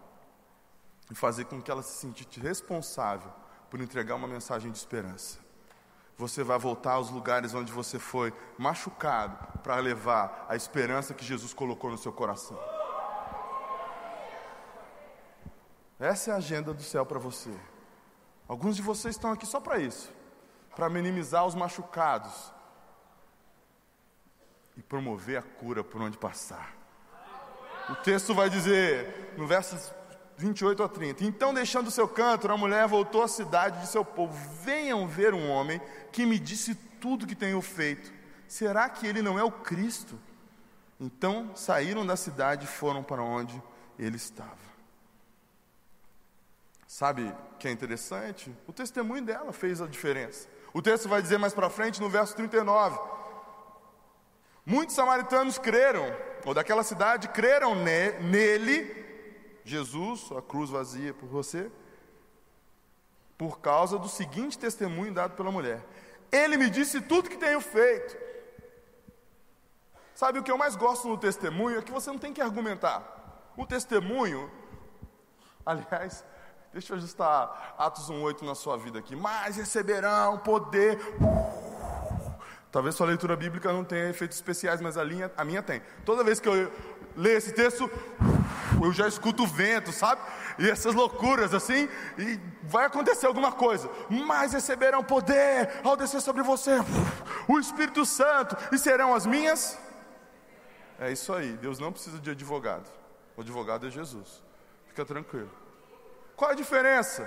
e 1.11 1.15
fazer 1.17 1.47
com 1.47 1.61
que 1.61 1.69
ela 1.69 1.83
se 1.83 1.99
sentisse 1.99 2.39
responsável 2.39 3.33
por 3.69 3.81
entregar 3.81 4.15
uma 4.15 4.29
mensagem 4.29 4.71
de 4.71 4.79
esperança. 4.79 5.41
Você 6.17 6.45
vai 6.45 6.59
voltar 6.59 6.93
aos 6.93 7.11
lugares 7.11 7.53
onde 7.53 7.73
você 7.73 7.99
foi 7.99 8.33
machucado 8.57 9.37
para 9.59 9.77
levar 9.81 10.47
a 10.49 10.55
esperança 10.55 11.13
que 11.13 11.25
Jesus 11.25 11.53
colocou 11.53 11.91
no 11.91 11.99
seu 11.99 12.13
coração. 12.13 12.57
Essa 15.99 16.31
é 16.31 16.35
a 16.35 16.37
agenda 16.37 16.73
do 16.73 16.83
céu 16.83 17.05
para 17.05 17.19
você. 17.19 17.53
Alguns 18.47 18.77
de 18.77 18.83
vocês 18.83 19.17
estão 19.17 19.33
aqui 19.33 19.45
só 19.45 19.59
para 19.59 19.79
isso 19.79 20.15
para 20.77 20.91
minimizar 20.91 21.47
os 21.47 21.55
machucados 21.55 22.53
e 24.77 24.83
promover 24.83 25.39
a 25.39 25.43
cura 25.43 25.83
por 25.83 26.03
onde 26.03 26.19
passar. 26.19 26.76
O 27.89 27.95
texto 27.97 28.35
vai 28.35 28.51
dizer, 28.51 29.35
no 29.37 29.47
versos 29.47 29.93
28 30.37 30.83
a 30.83 30.89
30: 30.89 31.25
Então, 31.25 31.55
deixando 31.55 31.89
o 31.89 31.91
seu 31.91 32.09
canto, 32.09 32.51
a 32.51 32.57
mulher 32.57 32.87
voltou 32.87 33.23
à 33.23 33.29
cidade 33.29 33.81
de 33.81 33.87
seu 33.87 34.05
povo. 34.05 34.37
Venham 34.63 35.07
ver 35.07 35.35
um 35.35 35.49
homem 35.49 35.81
que 36.13 36.27
me 36.27 36.39
disse 36.39 36.75
tudo 37.01 37.27
que 37.27 37.35
tenho 37.35 37.61
feito. 37.61 38.13
Será 38.49 38.89
que 38.89 39.07
ele 39.07 39.23
não 39.23 39.39
é 39.39 39.45
o 39.45 39.51
Cristo? 39.51 40.19
Então 41.01 41.55
saíram 41.55 42.07
da 42.07 42.17
cidade 42.17 42.65
e 42.65 42.69
foram 42.69 43.03
para 43.03 43.23
onde 43.23 43.61
ele 43.99 44.17
estava. 44.17 44.67
Sabe 46.87 47.35
que 47.59 47.69
é 47.69 47.71
interessante? 47.71 48.55
O 48.67 48.73
testemunho 48.73 49.23
dela 49.23 49.53
fez 49.53 49.81
a 49.81 49.87
diferença. 49.87 50.49
O 50.73 50.81
texto 50.81 51.09
vai 51.09 51.21
dizer 51.21 51.39
mais 51.39 51.53
para 51.53 51.69
frente, 51.69 52.01
no 52.01 52.09
verso 52.09 52.35
39. 52.35 52.99
Muitos 54.65 54.95
samaritanos 54.95 55.59
creram, 55.59 56.05
ou 56.47 56.55
daquela 56.55 56.85
cidade, 56.85 57.29
creram 57.29 57.75
ne, 57.75 58.13
nele 58.21 59.05
Jesus, 59.65 60.31
a 60.31 60.41
cruz 60.41 60.71
vazia 60.71 61.13
por 61.13 61.29
você, 61.29 61.71
por 63.37 63.59
causa 63.59 63.99
do 63.99 64.09
seguinte 64.09 64.57
testemunho 64.57 65.13
dado 65.13 65.35
pela 65.35 65.51
mulher: 65.51 65.85
Ele 66.31 66.57
me 66.57 66.71
disse 66.71 67.01
tudo 67.01 67.29
que 67.29 67.37
tenho 67.37 67.61
feito. 67.61 68.17
Sabe 70.15 70.39
o 70.39 70.43
que 70.43 70.51
eu 70.51 70.57
mais 70.57 70.77
gosto 70.77 71.09
no 71.09 71.19
testemunho 71.19 71.79
é 71.79 71.83
que 71.83 71.93
você 71.93 72.11
não 72.11 72.19
tem 72.19 72.33
que 72.33 72.41
argumentar. 72.41 73.51
O 73.57 73.67
testemunho, 73.67 74.49
aliás, 75.67 76.25
deixa 76.73 76.93
eu 76.93 76.97
ajustar 76.97 77.75
Atos 77.77 78.09
1,8 78.09 78.43
na 78.43 78.55
sua 78.55 78.79
vida 78.79 79.01
aqui. 79.01 79.17
Mas 79.17 79.57
receberão 79.57 80.39
poder. 80.39 80.99
Talvez 82.77 82.95
sua 82.95 83.07
leitura 83.07 83.35
bíblica 83.35 83.73
não 83.73 83.83
tenha 83.83 84.11
efeitos 84.11 84.37
especiais, 84.37 84.83
mas 84.83 84.99
a, 84.99 85.03
linha, 85.03 85.33
a 85.35 85.43
minha 85.47 85.63
tem. 85.63 85.81
Toda 86.05 86.23
vez 86.23 86.39
que 86.39 86.47
eu 86.47 86.71
ler 87.17 87.39
esse 87.39 87.53
texto, 87.53 87.91
eu 88.85 88.93
já 88.93 89.09
escuto 89.09 89.45
o 89.45 89.47
vento, 89.47 89.93
sabe? 89.93 90.21
E 90.59 90.69
essas 90.69 90.95
loucuras 90.95 91.55
assim, 91.55 91.89
e 92.19 92.39
vai 92.65 92.85
acontecer 92.85 93.25
alguma 93.25 93.51
coisa. 93.51 93.89
Mas 94.11 94.53
receberão 94.53 95.03
poder 95.03 95.81
ao 95.83 95.97
descer 95.97 96.21
sobre 96.21 96.43
você 96.43 96.73
o 97.49 97.59
Espírito 97.59 98.05
Santo, 98.05 98.55
e 98.71 98.77
serão 98.77 99.15
as 99.15 99.25
minhas. 99.25 99.79
É 101.01 101.11
isso 101.11 101.33
aí, 101.33 101.55
Deus 101.55 101.79
não 101.79 101.91
precisa 101.91 102.19
de 102.19 102.29
advogado. 102.29 102.91
O 103.39 103.41
advogado 103.41 103.87
é 103.87 103.91
Jesus. 103.91 104.43
Fica 104.89 105.03
tranquilo. 105.03 105.51
Qual 106.37 106.51
a 106.51 106.55
diferença? 106.55 107.27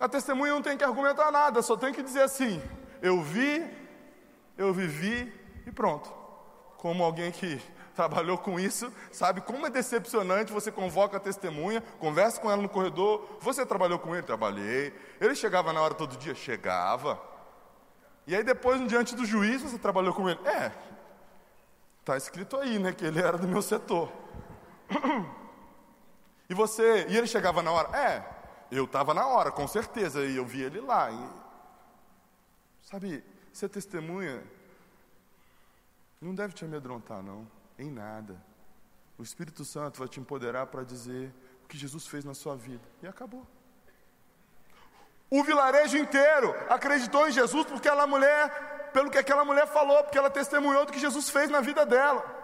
A 0.00 0.08
testemunha 0.08 0.54
não 0.54 0.62
tem 0.62 0.78
que 0.78 0.84
argumentar 0.84 1.30
nada, 1.30 1.60
só 1.60 1.76
tem 1.76 1.92
que 1.92 2.02
dizer 2.02 2.22
assim: 2.22 2.62
eu 3.02 3.20
vi, 3.20 3.81
eu 4.56 4.72
vivi 4.72 5.32
e 5.66 5.72
pronto. 5.72 6.12
Como 6.76 7.02
alguém 7.02 7.30
que 7.30 7.60
trabalhou 7.94 8.38
com 8.38 8.58
isso, 8.58 8.92
sabe 9.10 9.40
como 9.40 9.66
é 9.66 9.70
decepcionante. 9.70 10.52
Você 10.52 10.70
convoca 10.70 11.16
a 11.16 11.20
testemunha, 11.20 11.82
conversa 11.98 12.40
com 12.40 12.50
ela 12.50 12.62
no 12.62 12.68
corredor. 12.68 13.38
Você 13.40 13.64
trabalhou 13.64 13.98
com 13.98 14.14
ele? 14.14 14.22
Trabalhei. 14.22 14.92
Ele 15.20 15.34
chegava 15.34 15.72
na 15.72 15.80
hora 15.80 15.94
todo 15.94 16.16
dia? 16.16 16.34
Chegava. 16.34 17.20
E 18.26 18.34
aí 18.34 18.44
depois, 18.44 18.86
diante 18.86 19.14
do 19.14 19.24
juiz, 19.24 19.62
você 19.62 19.78
trabalhou 19.78 20.14
com 20.14 20.28
ele? 20.28 20.40
É, 20.46 20.72
está 22.00 22.16
escrito 22.16 22.56
aí, 22.56 22.78
né, 22.78 22.92
que 22.92 23.04
ele 23.04 23.20
era 23.20 23.36
do 23.36 23.48
meu 23.48 23.62
setor. 23.62 24.10
E 26.50 26.54
você, 26.54 27.06
e 27.08 27.16
ele 27.16 27.26
chegava 27.26 27.62
na 27.62 27.72
hora? 27.72 27.96
É, 27.96 28.22
eu 28.70 28.84
estava 28.84 29.14
na 29.14 29.26
hora, 29.26 29.50
com 29.50 29.66
certeza, 29.66 30.22
e 30.22 30.36
eu 30.36 30.44
vi 30.44 30.60
ele 30.60 30.82
lá. 30.82 31.10
E, 31.10 31.28
sabe, 32.82 33.24
ser 33.52 33.68
testemunha 33.68 34.42
não 36.20 36.34
deve 36.34 36.54
te 36.54 36.64
amedrontar, 36.64 37.22
não 37.22 37.46
em 37.78 37.90
nada. 37.90 38.40
O 39.18 39.22
Espírito 39.22 39.64
Santo 39.64 39.98
vai 39.98 40.08
te 40.08 40.20
empoderar 40.20 40.66
para 40.66 40.84
dizer 40.84 41.32
o 41.64 41.68
que 41.68 41.76
Jesus 41.76 42.06
fez 42.06 42.24
na 42.24 42.34
sua 42.34 42.56
vida. 42.56 42.82
E 43.02 43.06
acabou. 43.06 43.46
O 45.30 45.42
vilarejo 45.42 45.96
inteiro 45.96 46.54
acreditou 46.68 47.28
em 47.28 47.32
Jesus 47.32 47.64
porque 47.66 47.88
aquela 47.88 48.06
mulher, 48.06 48.90
pelo 48.92 49.10
que 49.10 49.18
aquela 49.18 49.44
mulher 49.44 49.66
falou, 49.66 50.02
porque 50.04 50.18
ela 50.18 50.30
testemunhou 50.30 50.84
do 50.84 50.92
que 50.92 50.98
Jesus 50.98 51.28
fez 51.30 51.50
na 51.50 51.60
vida 51.60 51.84
dela. 51.86 52.40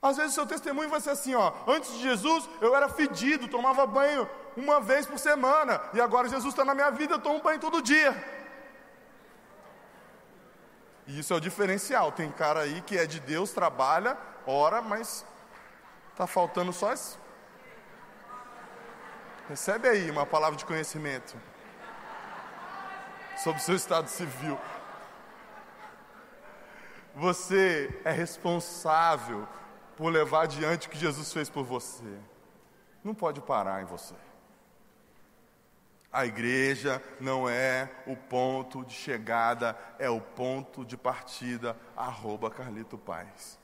Às 0.00 0.16
vezes 0.16 0.32
o 0.32 0.34
seu 0.36 0.46
testemunho 0.46 0.88
vai 0.88 1.00
ser 1.00 1.10
assim, 1.10 1.34
ó, 1.34 1.52
antes 1.66 1.92
de 1.94 2.00
Jesus 2.00 2.48
eu 2.60 2.74
era 2.76 2.88
fedido, 2.88 3.48
tomava 3.48 3.84
banho 3.86 4.28
uma 4.56 4.80
vez 4.80 5.06
por 5.06 5.18
semana, 5.18 5.80
e 5.92 6.00
agora 6.00 6.28
Jesus 6.28 6.52
está 6.52 6.64
na 6.64 6.74
minha 6.74 6.90
vida, 6.90 7.14
eu 7.14 7.18
tomo 7.18 7.42
banho 7.42 7.58
todo 7.58 7.82
dia. 7.82 8.37
E 11.08 11.18
isso 11.18 11.32
é 11.32 11.36
o 11.36 11.40
diferencial. 11.40 12.12
Tem 12.12 12.30
cara 12.30 12.60
aí 12.60 12.82
que 12.82 12.96
é 12.98 13.06
de 13.06 13.18
Deus, 13.18 13.50
trabalha, 13.50 14.16
ora, 14.46 14.82
mas 14.82 15.24
está 16.12 16.26
faltando 16.26 16.70
só 16.70 16.92
isso. 16.92 17.18
Recebe 19.48 19.88
aí 19.88 20.10
uma 20.10 20.26
palavra 20.26 20.58
de 20.58 20.66
conhecimento 20.66 21.34
sobre 23.38 23.58
o 23.58 23.64
seu 23.64 23.74
estado 23.74 24.08
civil. 24.08 24.60
Você 27.14 28.00
é 28.04 28.10
responsável 28.10 29.48
por 29.96 30.12
levar 30.12 30.42
adiante 30.42 30.88
o 30.88 30.90
que 30.90 30.98
Jesus 30.98 31.32
fez 31.32 31.48
por 31.48 31.64
você. 31.64 32.18
Não 33.02 33.14
pode 33.14 33.40
parar 33.40 33.80
em 33.80 33.86
você. 33.86 34.14
A 36.10 36.24
igreja 36.24 37.02
não 37.20 37.48
é 37.48 37.90
o 38.06 38.16
ponto 38.16 38.84
de 38.84 38.94
chegada, 38.94 39.76
é 39.98 40.08
o 40.08 40.20
ponto 40.20 40.84
de 40.84 40.96
partida. 40.96 41.76
Arroba 41.96 42.50
Carlito 42.50 42.96
Paz. 42.96 43.58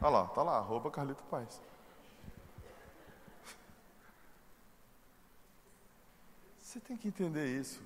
Olha 0.00 0.10
lá, 0.10 0.24
tá 0.28 0.42
lá, 0.42 0.56
arroba 0.56 0.90
Carlito 0.90 1.22
Paz. 1.24 1.60
Você 6.60 6.80
tem 6.80 6.96
que 6.96 7.08
entender 7.08 7.46
isso. 7.46 7.82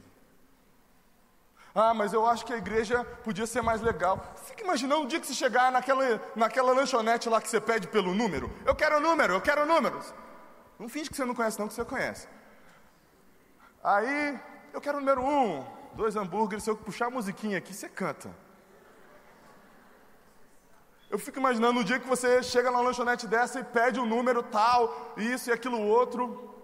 Ah, 1.74 1.94
mas 1.94 2.12
eu 2.12 2.26
acho 2.26 2.44
que 2.44 2.52
a 2.52 2.56
igreja 2.56 3.04
podia 3.04 3.46
ser 3.46 3.62
mais 3.62 3.80
legal. 3.80 4.34
Fica 4.46 4.64
imaginando 4.64 5.02
um 5.02 5.06
dia 5.06 5.20
que 5.20 5.26
você 5.26 5.34
chegar 5.34 5.70
naquela, 5.70 6.20
naquela 6.34 6.72
lanchonete 6.72 7.28
lá 7.28 7.40
que 7.40 7.48
você 7.48 7.60
pede 7.60 7.86
pelo 7.86 8.14
número. 8.14 8.50
Eu 8.64 8.74
quero 8.74 8.98
número, 8.98 9.34
eu 9.34 9.40
quero 9.40 9.66
números. 9.66 10.12
Não 10.78 10.88
finge 10.88 11.08
que 11.08 11.16
você 11.16 11.24
não 11.24 11.34
conhece, 11.34 11.58
não, 11.58 11.68
que 11.68 11.74
você 11.74 11.84
conhece. 11.84 12.26
Aí, 13.82 14.38
eu 14.72 14.80
quero 14.80 14.98
o 14.98 15.00
número 15.00 15.22
um, 15.22 15.64
dois 15.94 16.14
hambúrgueres, 16.16 16.64
se 16.64 16.70
eu 16.70 16.76
puxar 16.76 17.06
a 17.06 17.10
musiquinha 17.10 17.58
aqui, 17.58 17.72
você 17.72 17.88
canta. 17.88 18.30
Eu 21.08 21.18
fico 21.18 21.38
imaginando 21.38 21.80
um 21.80 21.84
dia 21.84 21.98
que 21.98 22.06
você 22.06 22.42
chega 22.42 22.70
na 22.70 22.80
lanchonete 22.80 23.26
dessa 23.26 23.58
e 23.58 23.64
pede 23.64 23.98
um 23.98 24.06
número 24.06 24.42
tal, 24.42 25.14
isso 25.16 25.50
e 25.50 25.52
aquilo 25.52 25.80
outro. 25.80 26.54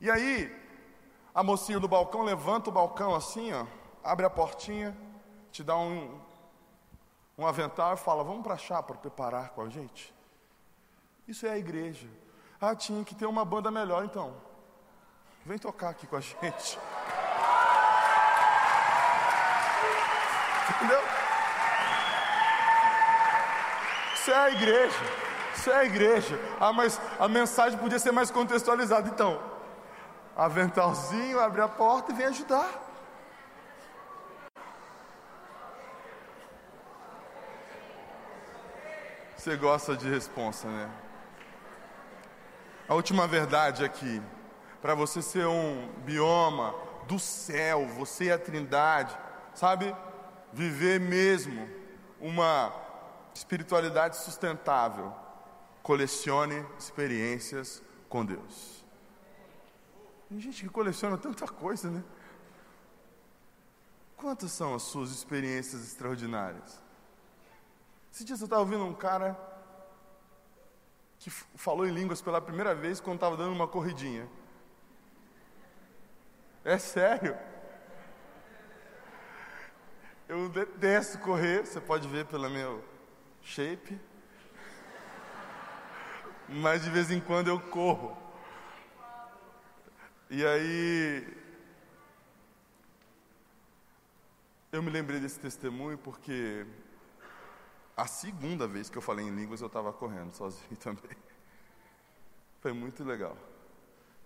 E 0.00 0.10
aí, 0.10 0.52
a 1.34 1.42
mocinha 1.42 1.78
do 1.78 1.86
balcão 1.86 2.22
levanta 2.22 2.70
o 2.70 2.72
balcão 2.72 3.14
assim, 3.14 3.52
ó, 3.52 3.66
abre 4.02 4.26
a 4.26 4.30
portinha, 4.30 4.96
te 5.52 5.62
dá 5.62 5.76
um, 5.76 6.20
um 7.36 7.46
avental 7.46 7.94
e 7.94 7.96
fala: 7.96 8.24
Vamos 8.24 8.42
para 8.42 8.56
chá 8.56 8.82
para 8.82 8.96
preparar 8.96 9.50
com 9.50 9.62
a 9.62 9.68
gente. 9.68 10.12
Isso 11.28 11.46
é 11.46 11.50
a 11.50 11.58
igreja. 11.58 12.08
Ah, 12.60 12.74
tinha 12.74 13.04
que 13.04 13.14
ter 13.14 13.26
uma 13.26 13.44
banda 13.44 13.70
melhor 13.70 14.04
então. 14.04 14.47
Vem 15.48 15.56
tocar 15.56 15.88
aqui 15.88 16.06
com 16.06 16.14
a 16.14 16.20
gente. 16.20 16.78
Entendeu? 20.68 21.00
Isso 24.12 24.30
é 24.30 24.36
a 24.36 24.50
igreja. 24.50 24.98
Isso 25.56 25.70
é 25.70 25.74
a 25.74 25.84
igreja. 25.86 26.38
Ah, 26.60 26.70
mas 26.70 27.00
a 27.18 27.26
mensagem 27.28 27.78
podia 27.78 27.98
ser 27.98 28.12
mais 28.12 28.30
contextualizada. 28.30 29.08
Então, 29.08 29.40
aventalzinho, 30.36 31.40
abre 31.40 31.62
a 31.62 31.68
porta 31.68 32.12
e 32.12 32.14
vem 32.14 32.26
ajudar. 32.26 32.68
Você 39.34 39.56
gosta 39.56 39.96
de 39.96 40.10
responsa, 40.10 40.68
né? 40.68 40.90
A 42.86 42.92
última 42.92 43.26
verdade 43.26 43.82
aqui 43.82 44.22
para 44.80 44.94
você 44.94 45.20
ser 45.22 45.46
um 45.46 45.88
bioma 46.04 46.74
do 47.06 47.18
céu, 47.18 47.86
você 47.86 48.24
e 48.24 48.32
a 48.32 48.38
Trindade 48.38 49.16
sabe? 49.58 49.94
Viver 50.52 51.00
mesmo 51.00 51.68
uma 52.20 52.72
espiritualidade 53.34 54.16
sustentável. 54.16 55.12
Colecione 55.82 56.64
experiências 56.78 57.82
com 58.08 58.24
Deus. 58.24 58.84
Tem 60.28 60.38
gente 60.38 60.62
que 60.62 60.68
coleciona 60.68 61.16
tanta 61.18 61.46
coisa, 61.46 61.90
né? 61.90 62.04
Quantas 64.16 64.52
são 64.52 64.74
as 64.74 64.82
suas 64.82 65.10
experiências 65.10 65.82
extraordinárias? 65.82 66.82
Esse 68.12 68.24
dia 68.24 68.34
eu 68.34 68.44
estava 68.44 68.60
ouvindo 68.60 68.84
um 68.84 68.94
cara 68.94 69.38
que 71.18 71.30
falou 71.30 71.86
em 71.86 71.92
línguas 71.92 72.20
pela 72.20 72.40
primeira 72.40 72.74
vez 72.74 73.00
quando 73.00 73.16
estava 73.16 73.36
dando 73.36 73.52
uma 73.52 73.66
corridinha. 73.66 74.28
É 76.68 76.76
sério? 76.76 77.34
Eu 80.28 80.50
detesto 80.50 81.18
correr, 81.20 81.64
você 81.64 81.80
pode 81.80 82.06
ver 82.06 82.26
pelo 82.26 82.50
meu 82.50 82.84
shape. 83.40 83.98
Mas 86.46 86.84
de 86.84 86.90
vez 86.90 87.10
em 87.10 87.22
quando 87.22 87.48
eu 87.48 87.58
corro. 87.58 88.14
E 90.28 90.44
aí 90.44 91.34
eu 94.70 94.82
me 94.82 94.90
lembrei 94.90 95.20
desse 95.20 95.40
testemunho 95.40 95.96
porque 95.96 96.66
a 97.96 98.06
segunda 98.06 98.68
vez 98.68 98.90
que 98.90 98.98
eu 98.98 99.02
falei 99.02 99.24
em 99.24 99.34
línguas 99.34 99.62
eu 99.62 99.68
estava 99.68 99.90
correndo 99.90 100.34
sozinho 100.34 100.76
também. 100.76 101.16
Foi 102.60 102.74
muito 102.74 103.02
legal. 103.04 103.38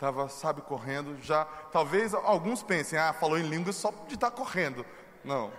Estava, 0.02 0.28
sabe, 0.28 0.62
correndo 0.62 1.16
já. 1.22 1.44
Talvez 1.70 2.12
alguns 2.12 2.60
pensem, 2.60 2.98
ah, 2.98 3.12
falou 3.12 3.38
em 3.38 3.48
línguas 3.48 3.76
só 3.76 3.92
de 4.08 4.14
estar 4.14 4.32
tá 4.32 4.36
correndo. 4.36 4.84
Não. 5.22 5.52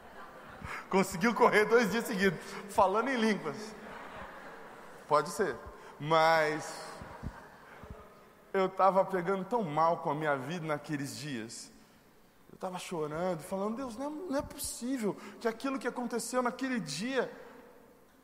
Conseguiu 0.88 1.34
correr 1.34 1.66
dois 1.66 1.90
dias 1.90 2.06
seguidos, 2.06 2.40
falando 2.70 3.10
em 3.10 3.16
línguas. 3.16 3.76
Pode 5.06 5.28
ser. 5.28 5.54
Mas 6.00 6.74
eu 8.54 8.64
estava 8.64 9.04
pegando 9.04 9.44
tão 9.44 9.62
mal 9.62 9.98
com 9.98 10.12
a 10.12 10.14
minha 10.14 10.34
vida 10.34 10.66
naqueles 10.66 11.18
dias. 11.18 11.70
Eu 12.50 12.54
estava 12.54 12.78
chorando, 12.78 13.40
falando, 13.40 13.76
Deus, 13.76 13.98
não 13.98 14.06
é, 14.06 14.10
não 14.30 14.38
é 14.38 14.42
possível 14.42 15.14
que 15.38 15.46
aquilo 15.46 15.78
que 15.78 15.86
aconteceu 15.86 16.40
naquele 16.40 16.80
dia 16.80 17.30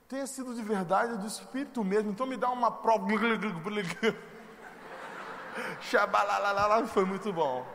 tenha 0.09 0.27
sido 0.27 0.55
de 0.55 0.63
verdade 0.63 1.19
do 1.19 1.27
Espírito 1.27 1.85
mesmo. 1.85 2.13
Então 2.13 2.25
me 2.25 2.39
dá 2.39 2.49
uma 2.49 2.71
prova. 2.71 3.07
Xabalalala, 5.81 6.87
foi 6.87 7.05
muito 7.05 7.33
bom. 7.33 7.67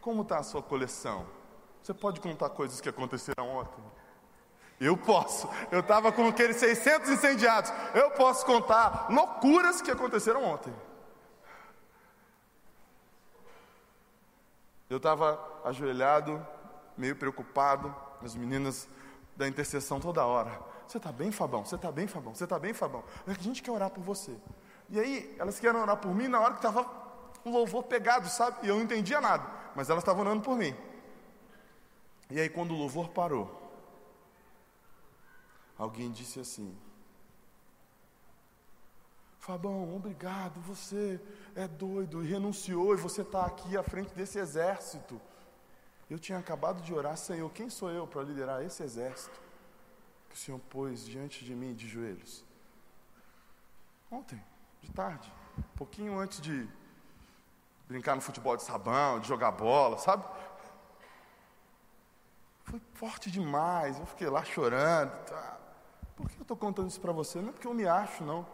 Como 0.00 0.22
está 0.22 0.38
a 0.38 0.42
sua 0.42 0.62
coleção? 0.62 1.26
Você 1.82 1.94
pode 1.94 2.20
contar 2.20 2.50
coisas 2.50 2.80
que 2.80 2.88
aconteceram 2.88 3.48
ontem? 3.48 3.82
Eu 4.80 4.96
posso. 4.96 5.48
Eu 5.70 5.80
estava 5.80 6.10
com 6.10 6.26
aqueles 6.26 6.56
600 6.56 7.08
incendiados. 7.10 7.72
Eu 7.94 8.10
posso 8.10 8.44
contar 8.44 9.06
loucuras 9.10 9.80
que 9.80 9.90
aconteceram 9.90 10.44
ontem. 10.44 10.74
Eu 14.90 14.96
estava 14.96 15.40
ajoelhado, 15.64 16.44
meio 16.96 17.14
preocupado. 17.14 17.94
As 18.22 18.34
meninas 18.34 18.88
da 19.36 19.46
intercessão 19.46 20.00
toda 20.00 20.24
hora. 20.24 20.60
Você 20.86 20.98
está 20.98 21.10
bem, 21.10 21.30
Fabão? 21.30 21.64
Você 21.64 21.76
está 21.76 21.90
bem, 21.90 22.06
Fabão? 22.06 22.34
Você 22.34 22.44
está 22.44 22.58
bem, 22.58 22.72
Fabão? 22.72 23.04
A 23.26 23.32
gente 23.34 23.62
quer 23.62 23.70
orar 23.70 23.90
por 23.90 24.02
você. 24.02 24.36
E 24.92 25.00
aí, 25.00 25.34
elas 25.38 25.58
queriam 25.58 25.80
orar 25.80 25.96
por 25.96 26.14
mim 26.14 26.28
na 26.28 26.38
hora 26.38 26.52
que 26.52 26.58
estava 26.58 26.86
um 27.46 27.50
louvor 27.50 27.84
pegado, 27.84 28.28
sabe? 28.28 28.66
E 28.66 28.68
eu 28.68 28.76
não 28.76 28.82
entendia 28.82 29.22
nada, 29.22 29.42
mas 29.74 29.88
elas 29.88 30.02
estavam 30.02 30.20
orando 30.20 30.42
por 30.42 30.54
mim. 30.54 30.76
E 32.30 32.38
aí, 32.38 32.50
quando 32.50 32.74
o 32.74 32.76
louvor 32.76 33.08
parou, 33.08 33.72
alguém 35.78 36.12
disse 36.12 36.38
assim: 36.38 36.76
Fabão, 39.38 39.96
obrigado, 39.96 40.60
você 40.60 41.18
é 41.56 41.66
doido 41.66 42.22
e 42.22 42.28
renunciou, 42.28 42.92
e 42.92 42.98
você 42.98 43.22
está 43.22 43.46
aqui 43.46 43.78
à 43.78 43.82
frente 43.82 44.14
desse 44.14 44.38
exército. 44.38 45.18
Eu 46.10 46.18
tinha 46.18 46.36
acabado 46.36 46.82
de 46.82 46.92
orar, 46.92 47.16
Senhor, 47.16 47.50
quem 47.50 47.70
sou 47.70 47.90
eu 47.90 48.06
para 48.06 48.24
liderar 48.24 48.62
esse 48.62 48.82
exército 48.82 49.40
que 50.28 50.34
o 50.34 50.38
Senhor 50.38 50.60
pôs 50.68 51.06
diante 51.06 51.46
de 51.46 51.54
mim 51.54 51.72
de 51.72 51.88
joelhos? 51.88 52.44
Ontem 54.10 54.51
de 54.82 54.90
tarde, 54.90 55.32
um 55.58 55.76
pouquinho 55.76 56.18
antes 56.18 56.40
de 56.40 56.68
brincar 57.88 58.14
no 58.14 58.20
futebol 58.20 58.56
de 58.56 58.62
sabão, 58.62 59.20
de 59.20 59.28
jogar 59.28 59.52
bola, 59.52 59.98
sabe? 59.98 60.24
Foi 62.64 62.80
forte 62.94 63.30
demais, 63.30 63.98
eu 63.98 64.06
fiquei 64.06 64.28
lá 64.28 64.44
chorando. 64.44 65.12
Tá. 65.26 65.58
Por 66.16 66.28
que 66.28 66.38
eu 66.38 66.42
estou 66.42 66.56
contando 66.56 66.88
isso 66.88 67.00
para 67.00 67.12
você? 67.12 67.40
Não 67.40 67.50
é 67.50 67.52
porque 67.52 67.66
eu 67.66 67.74
me 67.74 67.86
acho, 67.86 68.24
não. 68.24 68.46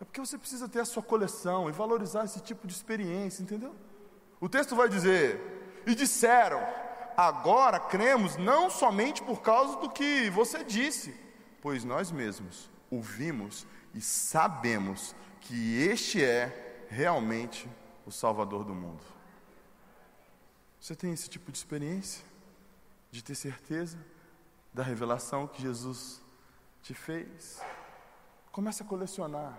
É 0.00 0.04
porque 0.04 0.20
você 0.20 0.36
precisa 0.36 0.68
ter 0.68 0.80
a 0.80 0.84
sua 0.84 1.02
coleção 1.02 1.68
e 1.68 1.72
valorizar 1.72 2.24
esse 2.24 2.40
tipo 2.40 2.66
de 2.66 2.74
experiência, 2.74 3.42
entendeu? 3.42 3.74
O 4.40 4.48
texto 4.48 4.76
vai 4.76 4.88
dizer: 4.88 5.82
E 5.86 5.94
disseram, 5.94 6.60
agora 7.16 7.80
cremos 7.80 8.36
não 8.36 8.68
somente 8.68 9.22
por 9.22 9.40
causa 9.40 9.76
do 9.78 9.90
que 9.90 10.28
você 10.30 10.62
disse, 10.62 11.18
pois 11.62 11.84
nós 11.84 12.10
mesmos 12.10 12.70
ouvimos 12.90 13.66
e 13.94 14.00
sabemos 14.00 15.14
que 15.46 15.82
este 15.82 16.24
é 16.24 16.86
realmente 16.88 17.68
o 18.04 18.10
Salvador 18.10 18.64
do 18.64 18.74
mundo. 18.74 19.02
Você 20.80 20.94
tem 20.96 21.12
esse 21.12 21.28
tipo 21.30 21.52
de 21.52 21.58
experiência? 21.58 22.24
De 23.10 23.22
ter 23.22 23.36
certeza 23.36 23.96
da 24.74 24.82
revelação 24.82 25.46
que 25.46 25.62
Jesus 25.62 26.20
te 26.82 26.94
fez? 26.94 27.60
Comece 28.50 28.82
a 28.82 28.86
colecionar. 28.86 29.56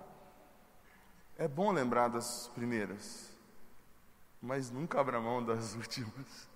É 1.38 1.48
bom 1.48 1.72
lembrar 1.72 2.10
das 2.10 2.50
primeiras, 2.54 3.30
mas 4.42 4.70
nunca 4.70 5.00
abra 5.00 5.22
mão 5.22 5.44
das 5.44 5.74
últimas. 5.76 6.50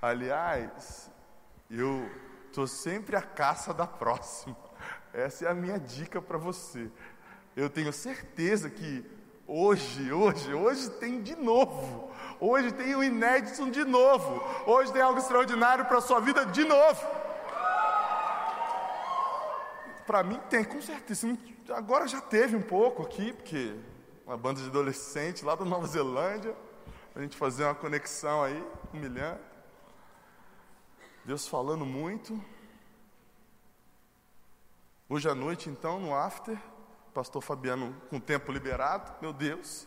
Aliás, 0.00 1.10
eu 1.70 2.10
estou 2.46 2.66
sempre 2.66 3.14
à 3.14 3.22
caça 3.22 3.74
da 3.74 3.86
próxima. 3.86 4.56
Essa 5.12 5.44
é 5.44 5.48
a 5.48 5.54
minha 5.54 5.78
dica 5.78 6.22
para 6.22 6.38
você. 6.38 6.90
Eu 7.54 7.68
tenho 7.68 7.92
certeza 7.92 8.70
que 8.70 9.04
hoje, 9.46 10.10
hoje, 10.12 10.54
hoje 10.54 10.90
tem 10.92 11.22
de 11.22 11.36
novo. 11.36 12.10
Hoje 12.40 12.72
tem 12.72 12.94
o 12.94 13.04
inédito 13.04 13.70
de 13.70 13.84
novo. 13.84 14.42
Hoje 14.66 14.92
tem 14.92 15.02
algo 15.02 15.18
extraordinário 15.18 15.84
para 15.84 15.98
a 15.98 16.00
sua 16.00 16.20
vida 16.20 16.46
de 16.46 16.64
novo. 16.64 17.06
Para 20.06 20.22
mim 20.22 20.40
tem, 20.48 20.64
com 20.64 20.80
certeza. 20.80 21.28
Agora 21.70 22.08
já 22.08 22.20
teve 22.20 22.56
um 22.56 22.62
pouco 22.62 23.02
aqui, 23.02 23.32
porque 23.34 23.76
uma 24.26 24.36
banda 24.36 24.60
de 24.60 24.68
adolescentes 24.68 25.42
lá 25.42 25.54
da 25.54 25.64
Nova 25.64 25.86
Zelândia, 25.86 26.56
a 27.14 27.20
gente 27.20 27.36
fazer 27.36 27.64
uma 27.64 27.74
conexão 27.74 28.42
aí, 28.42 28.64
humilhando. 28.92 29.40
Deus 31.24 31.46
falando 31.46 31.84
muito. 31.84 32.42
Hoje 35.08 35.28
à 35.28 35.34
noite, 35.34 35.68
então, 35.68 36.00
no 36.00 36.14
after, 36.14 36.58
pastor 37.12 37.42
Fabiano 37.42 37.94
com 38.08 38.18
tempo 38.18 38.50
liberado, 38.50 39.12
meu 39.20 39.32
Deus. 39.32 39.86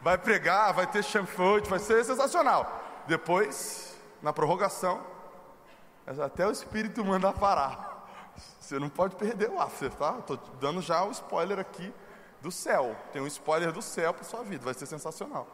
Vai 0.00 0.18
pregar, 0.18 0.72
vai 0.72 0.86
ter 0.86 1.04
chanfante, 1.04 1.68
vai 1.68 1.78
ser 1.78 2.04
sensacional. 2.04 2.80
Depois, 3.06 3.96
na 4.22 4.32
prorrogação, 4.32 5.04
até 6.06 6.46
o 6.46 6.50
Espírito 6.50 7.04
manda 7.04 7.32
parar. 7.32 8.32
Você 8.60 8.78
não 8.78 8.88
pode 8.88 9.14
perder 9.16 9.50
o 9.50 9.60
after, 9.60 9.92
tá? 9.92 10.16
Estou 10.18 10.36
dando 10.60 10.80
já 10.80 11.04
o 11.04 11.10
spoiler 11.10 11.58
aqui 11.58 11.92
do 12.40 12.50
céu. 12.50 12.96
Tem 13.12 13.22
um 13.22 13.26
spoiler 13.26 13.70
do 13.70 13.82
céu 13.82 14.12
para 14.12 14.24
sua 14.24 14.42
vida, 14.42 14.64
vai 14.64 14.74
ser 14.74 14.86
sensacional. 14.86 15.46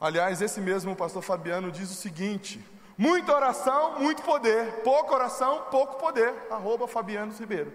Aliás, 0.00 0.42
esse 0.42 0.60
mesmo 0.60 0.96
pastor 0.96 1.22
Fabiano 1.22 1.70
diz 1.70 1.90
o 1.90 1.94
seguinte: 1.94 2.62
Muita 2.96 3.34
oração, 3.34 3.98
muito 3.98 4.22
poder. 4.22 4.82
Pouca 4.82 5.14
oração, 5.14 5.66
pouco 5.70 5.96
poder. 5.96 6.34
Arroba 6.50 6.86
Fabiano 6.86 7.32
Ribeiro. 7.32 7.72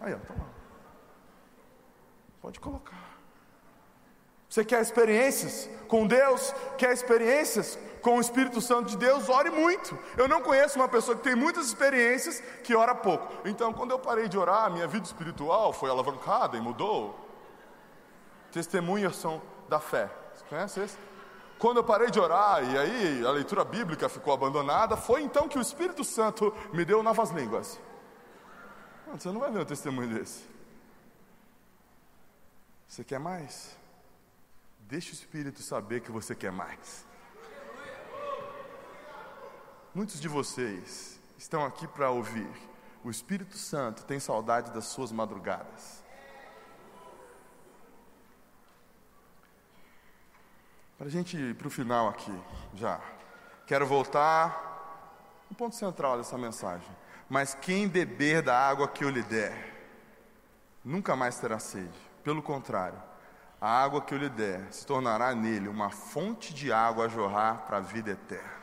Aí, 0.00 0.14
ó, 0.14 0.18
tá. 0.18 0.34
Pode 2.40 2.60
colocar. 2.60 3.06
Você 4.48 4.64
quer 4.64 4.80
experiências 4.80 5.68
com 5.88 6.06
Deus? 6.06 6.54
Quer 6.78 6.92
experiências 6.92 7.78
com 8.00 8.16
o 8.16 8.20
Espírito 8.20 8.60
Santo 8.60 8.90
de 8.90 8.96
Deus? 8.96 9.28
Ore 9.28 9.50
muito. 9.50 9.98
Eu 10.16 10.28
não 10.28 10.40
conheço 10.40 10.78
uma 10.78 10.88
pessoa 10.88 11.16
que 11.16 11.24
tem 11.24 11.34
muitas 11.34 11.66
experiências 11.66 12.40
que 12.62 12.74
ora 12.74 12.94
pouco. 12.94 13.26
Então, 13.48 13.72
quando 13.72 13.90
eu 13.90 13.98
parei 13.98 14.28
de 14.28 14.38
orar, 14.38 14.70
minha 14.70 14.86
vida 14.86 15.04
espiritual 15.04 15.72
foi 15.72 15.90
alavancada 15.90 16.56
e 16.56 16.60
mudou. 16.60 17.18
Testemunhas 18.52 19.16
são 19.16 19.42
da 19.68 19.80
fé. 19.80 20.08
Você 20.32 20.44
conhece 20.48 20.80
esse? 20.80 20.98
Quando 21.58 21.78
eu 21.78 21.84
parei 21.84 22.10
de 22.10 22.20
orar 22.20 22.62
e 22.62 22.76
aí 22.76 23.26
a 23.26 23.30
leitura 23.30 23.64
bíblica 23.64 24.08
ficou 24.08 24.32
abandonada, 24.32 24.96
foi 24.96 25.22
então 25.22 25.48
que 25.48 25.58
o 25.58 25.62
Espírito 25.62 26.04
Santo 26.04 26.54
me 26.72 26.84
deu 26.84 27.02
novas 27.02 27.30
línguas. 27.30 27.80
Você 29.12 29.28
não 29.30 29.40
vai 29.40 29.50
ver 29.50 29.60
um 29.60 29.64
testemunho 29.64 30.12
desse. 30.14 30.44
Você 32.86 33.02
quer 33.02 33.18
mais? 33.18 33.76
Deixe 34.80 35.12
o 35.12 35.14
Espírito 35.14 35.62
saber 35.62 36.00
que 36.00 36.10
você 36.10 36.34
quer 36.34 36.52
mais. 36.52 37.06
Muitos 39.94 40.20
de 40.20 40.28
vocês 40.28 41.18
estão 41.38 41.64
aqui 41.64 41.86
para 41.88 42.10
ouvir. 42.10 42.50
O 43.02 43.10
Espírito 43.10 43.56
Santo 43.56 44.04
tem 44.04 44.20
saudade 44.20 44.70
das 44.72 44.86
suas 44.86 45.10
madrugadas. 45.10 46.04
Para 50.98 51.08
a 51.08 51.10
gente 51.10 51.36
ir 51.36 51.54
para 51.54 51.68
o 51.68 51.70
final 51.70 52.08
aqui, 52.08 52.32
já. 52.74 53.00
Quero 53.66 53.86
voltar 53.86 55.44
no 55.50 55.56
ponto 55.56 55.74
central 55.74 56.16
dessa 56.16 56.38
mensagem. 56.38 56.88
Mas 57.28 57.54
quem 57.54 57.86
beber 57.86 58.40
da 58.42 58.56
água 58.56 58.88
que 58.88 59.04
eu 59.04 59.10
lhe 59.10 59.22
der, 59.22 59.74
nunca 60.84 61.14
mais 61.14 61.38
terá 61.38 61.58
sede. 61.58 61.98
Pelo 62.24 62.42
contrário, 62.42 63.00
a 63.60 63.68
água 63.68 64.00
que 64.00 64.14
eu 64.14 64.18
lhe 64.18 64.28
der 64.28 64.72
se 64.72 64.86
tornará 64.86 65.34
nele 65.34 65.68
uma 65.68 65.90
fonte 65.90 66.54
de 66.54 66.72
água 66.72 67.06
a 67.06 67.08
jorrar 67.08 67.66
para 67.66 67.78
a 67.78 67.80
vida 67.80 68.12
eterna. 68.12 68.56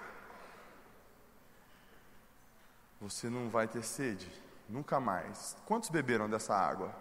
Você 2.99 3.29
não 3.29 3.49
vai 3.49 3.67
ter 3.67 3.83
sede, 3.83 4.31
nunca 4.67 4.99
mais. 4.99 5.55
Quantos 5.65 5.89
beberam 5.89 6.29
dessa 6.29 6.55
água? 6.55 6.95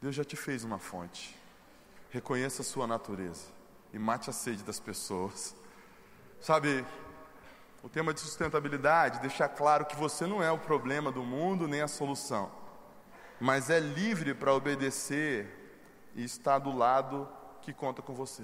Deus 0.00 0.14
já 0.14 0.24
te 0.24 0.34
fez 0.34 0.64
uma 0.64 0.78
fonte. 0.78 1.45
Reconheça 2.10 2.62
a 2.62 2.64
sua 2.64 2.86
natureza 2.86 3.46
e 3.92 3.98
mate 3.98 4.30
a 4.30 4.32
sede 4.32 4.62
das 4.62 4.78
pessoas. 4.80 5.54
Sabe, 6.40 6.84
o 7.82 7.88
tema 7.88 8.12
de 8.12 8.20
sustentabilidade 8.20 9.20
deixa 9.20 9.48
claro 9.48 9.84
que 9.84 9.96
você 9.96 10.26
não 10.26 10.42
é 10.42 10.50
o 10.50 10.58
problema 10.58 11.12
do 11.12 11.22
mundo 11.22 11.68
nem 11.68 11.82
a 11.82 11.88
solução, 11.88 12.50
mas 13.40 13.70
é 13.70 13.78
livre 13.78 14.34
para 14.34 14.52
obedecer 14.52 15.48
e 16.14 16.24
estar 16.24 16.58
do 16.58 16.76
lado 16.76 17.28
que 17.62 17.72
conta 17.72 18.02
com 18.02 18.14
você. 18.14 18.42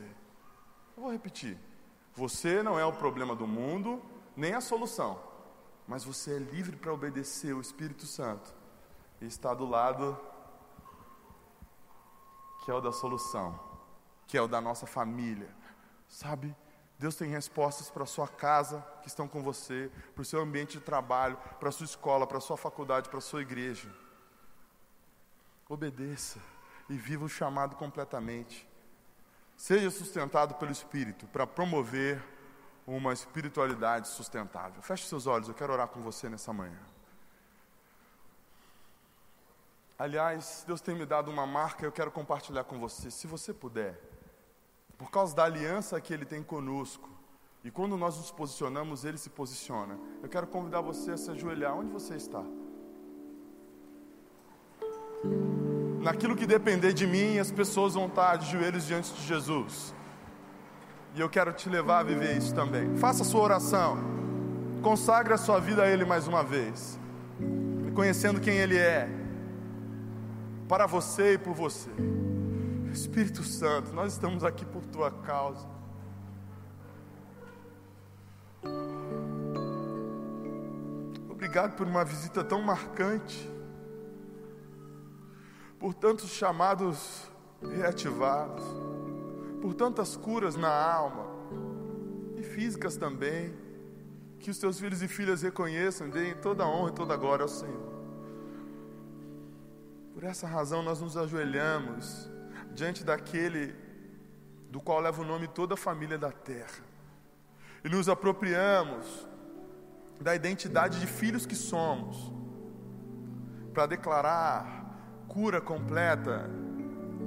Eu 0.96 1.02
vou 1.02 1.12
repetir: 1.12 1.58
você 2.14 2.62
não 2.62 2.78
é 2.78 2.84
o 2.84 2.92
problema 2.92 3.34
do 3.34 3.46
mundo 3.46 4.02
nem 4.36 4.54
a 4.54 4.60
solução, 4.60 5.18
mas 5.86 6.04
você 6.04 6.36
é 6.36 6.38
livre 6.38 6.76
para 6.76 6.92
obedecer 6.92 7.54
o 7.54 7.60
Espírito 7.60 8.06
Santo 8.06 8.54
e 9.20 9.26
estar 9.26 9.54
do 9.54 9.66
lado 9.66 10.18
que 12.64 12.70
é 12.70 12.74
o 12.74 12.80
da 12.80 12.92
solução, 12.92 13.58
que 14.26 14.36
é 14.36 14.42
o 14.42 14.48
da 14.48 14.60
nossa 14.60 14.86
família, 14.86 15.48
sabe? 16.08 16.54
Deus 16.98 17.16
tem 17.16 17.28
respostas 17.28 17.90
para 17.90 18.04
a 18.04 18.06
sua 18.06 18.28
casa, 18.28 18.80
que 19.02 19.08
estão 19.08 19.26
com 19.26 19.42
você, 19.42 19.90
para 20.14 20.22
o 20.22 20.24
seu 20.24 20.40
ambiente 20.40 20.78
de 20.78 20.84
trabalho, 20.84 21.36
para 21.58 21.68
a 21.68 21.72
sua 21.72 21.84
escola, 21.84 22.26
para 22.26 22.38
a 22.38 22.40
sua 22.40 22.56
faculdade, 22.56 23.08
para 23.08 23.18
a 23.18 23.22
sua 23.22 23.42
igreja. 23.42 23.92
Obedeça 25.68 26.38
e 26.88 26.96
viva 26.96 27.24
o 27.24 27.28
chamado 27.28 27.74
completamente. 27.74 28.68
Seja 29.56 29.90
sustentado 29.90 30.54
pelo 30.54 30.70
Espírito 30.70 31.26
para 31.26 31.46
promover 31.46 32.22
uma 32.86 33.12
espiritualidade 33.12 34.08
sustentável. 34.08 34.82
Feche 34.82 35.06
seus 35.06 35.26
olhos, 35.26 35.48
eu 35.48 35.54
quero 35.54 35.72
orar 35.72 35.88
com 35.88 36.00
você 36.00 36.28
nessa 36.28 36.52
manhã. 36.52 36.78
Aliás, 40.02 40.64
Deus 40.66 40.80
tem 40.80 40.96
me 40.96 41.06
dado 41.06 41.30
uma 41.30 41.46
marca, 41.46 41.84
eu 41.86 41.92
quero 41.92 42.10
compartilhar 42.10 42.64
com 42.64 42.76
você. 42.76 43.08
Se 43.08 43.28
você 43.28 43.54
puder, 43.54 43.96
por 44.98 45.12
causa 45.12 45.32
da 45.32 45.44
aliança 45.44 46.00
que 46.00 46.12
Ele 46.12 46.24
tem 46.24 46.42
conosco. 46.42 47.08
E 47.62 47.70
quando 47.70 47.96
nós 47.96 48.16
nos 48.16 48.32
posicionamos, 48.32 49.04
Ele 49.04 49.16
se 49.16 49.30
posiciona. 49.30 49.96
Eu 50.20 50.28
quero 50.28 50.48
convidar 50.48 50.80
você 50.80 51.12
a 51.12 51.16
se 51.16 51.30
ajoelhar 51.30 51.76
onde 51.78 51.92
você 51.92 52.16
está. 52.16 52.42
Naquilo 56.00 56.34
que 56.34 56.48
depender 56.48 56.92
de 56.92 57.06
mim, 57.06 57.38
as 57.38 57.52
pessoas 57.52 57.94
vão 57.94 58.06
estar 58.06 58.34
de 58.34 58.50
joelhos 58.50 58.84
diante 58.84 59.14
de 59.14 59.22
Jesus. 59.24 59.94
E 61.14 61.20
eu 61.20 61.30
quero 61.30 61.52
te 61.52 61.68
levar 61.68 62.00
a 62.00 62.02
viver 62.02 62.36
isso 62.36 62.52
também. 62.52 62.96
Faça 62.96 63.22
a 63.22 63.24
sua 63.24 63.42
oração. 63.42 63.98
Consagre 64.82 65.32
a 65.32 65.38
sua 65.38 65.60
vida 65.60 65.84
a 65.84 65.86
Ele 65.86 66.04
mais 66.04 66.26
uma 66.26 66.42
vez. 66.42 66.98
Reconhecendo 67.84 68.40
quem 68.40 68.56
Ele 68.56 68.76
é. 68.76 69.21
Para 70.72 70.86
você 70.86 71.34
e 71.34 71.38
por 71.38 71.52
você. 71.52 71.90
Espírito 72.90 73.44
Santo, 73.44 73.92
nós 73.92 74.14
estamos 74.14 74.42
aqui 74.42 74.64
por 74.64 74.82
tua 74.86 75.10
causa. 75.10 75.68
Obrigado 81.28 81.76
por 81.76 81.86
uma 81.86 82.02
visita 82.06 82.42
tão 82.42 82.62
marcante, 82.62 83.46
por 85.78 85.92
tantos 85.92 86.30
chamados 86.30 87.30
reativados, 87.60 88.64
por 89.60 89.74
tantas 89.74 90.16
curas 90.16 90.56
na 90.56 90.72
alma 90.72 91.26
e 92.34 92.42
físicas 92.42 92.96
também. 92.96 93.54
Que 94.38 94.50
os 94.50 94.58
teus 94.58 94.80
filhos 94.80 95.02
e 95.02 95.06
filhas 95.06 95.42
reconheçam, 95.42 96.08
deem 96.08 96.34
toda 96.34 96.64
a 96.64 96.66
honra 96.66 96.88
e 96.88 96.94
toda 96.94 97.12
a 97.12 97.16
glória 97.18 97.42
ao 97.42 97.48
Senhor. 97.48 97.91
Por 100.14 100.24
essa 100.24 100.46
razão 100.46 100.82
nós 100.82 101.00
nos 101.00 101.16
ajoelhamos 101.16 102.30
diante 102.74 103.02
daquele 103.02 103.74
do 104.70 104.80
qual 104.80 105.00
leva 105.00 105.22
o 105.22 105.24
nome 105.24 105.48
toda 105.48 105.74
a 105.74 105.76
família 105.76 106.18
da 106.18 106.30
terra. 106.30 106.84
E 107.84 107.88
nos 107.88 108.08
apropriamos 108.08 109.26
da 110.20 110.34
identidade 110.34 111.00
de 111.00 111.06
filhos 111.06 111.44
que 111.46 111.56
somos, 111.56 112.32
para 113.72 113.86
declarar 113.86 115.24
cura 115.26 115.60
completa 115.60 116.48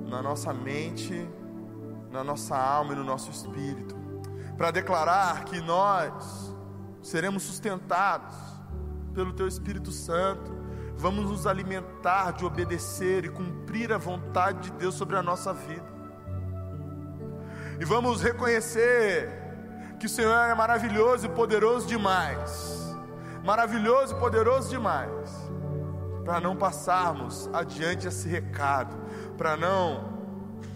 na 0.07 0.21
nossa 0.21 0.53
mente, 0.53 1.27
na 2.11 2.23
nossa 2.23 2.55
alma 2.55 2.93
e 2.93 2.95
no 2.95 3.03
nosso 3.03 3.31
espírito, 3.31 3.95
para 4.55 4.71
declarar 4.71 5.43
que 5.45 5.59
nós 5.59 6.55
seremos 7.01 7.43
sustentados 7.43 8.36
pelo 9.13 9.33
Teu 9.33 9.47
Espírito 9.47 9.91
Santo 9.91 10.55
vamos 10.97 11.29
nos 11.29 11.45
alimentar 11.45 12.31
de 12.31 12.45
obedecer 12.45 13.25
e 13.25 13.29
cumprir 13.29 13.91
a 13.91 13.97
vontade 13.97 14.69
de 14.69 14.77
Deus 14.77 14.95
sobre 14.95 15.15
a 15.15 15.23
nossa 15.23 15.53
vida. 15.53 15.95
E 17.79 17.85
vamos 17.85 18.21
reconhecer 18.21 19.29
que 19.99 20.05
o 20.05 20.09
Senhor 20.09 20.33
é 20.33 20.55
maravilhoso 20.55 21.25
e 21.25 21.29
poderoso 21.29 21.87
demais 21.87 22.85
maravilhoso 23.45 24.15
e 24.15 24.19
poderoso 24.19 24.69
demais 24.69 25.29
para 26.25 26.41
não 26.41 26.55
passarmos 26.55 27.47
adiante 27.53 28.07
esse 28.07 28.27
recado, 28.27 28.97
para 29.37 29.55
não 29.55 30.15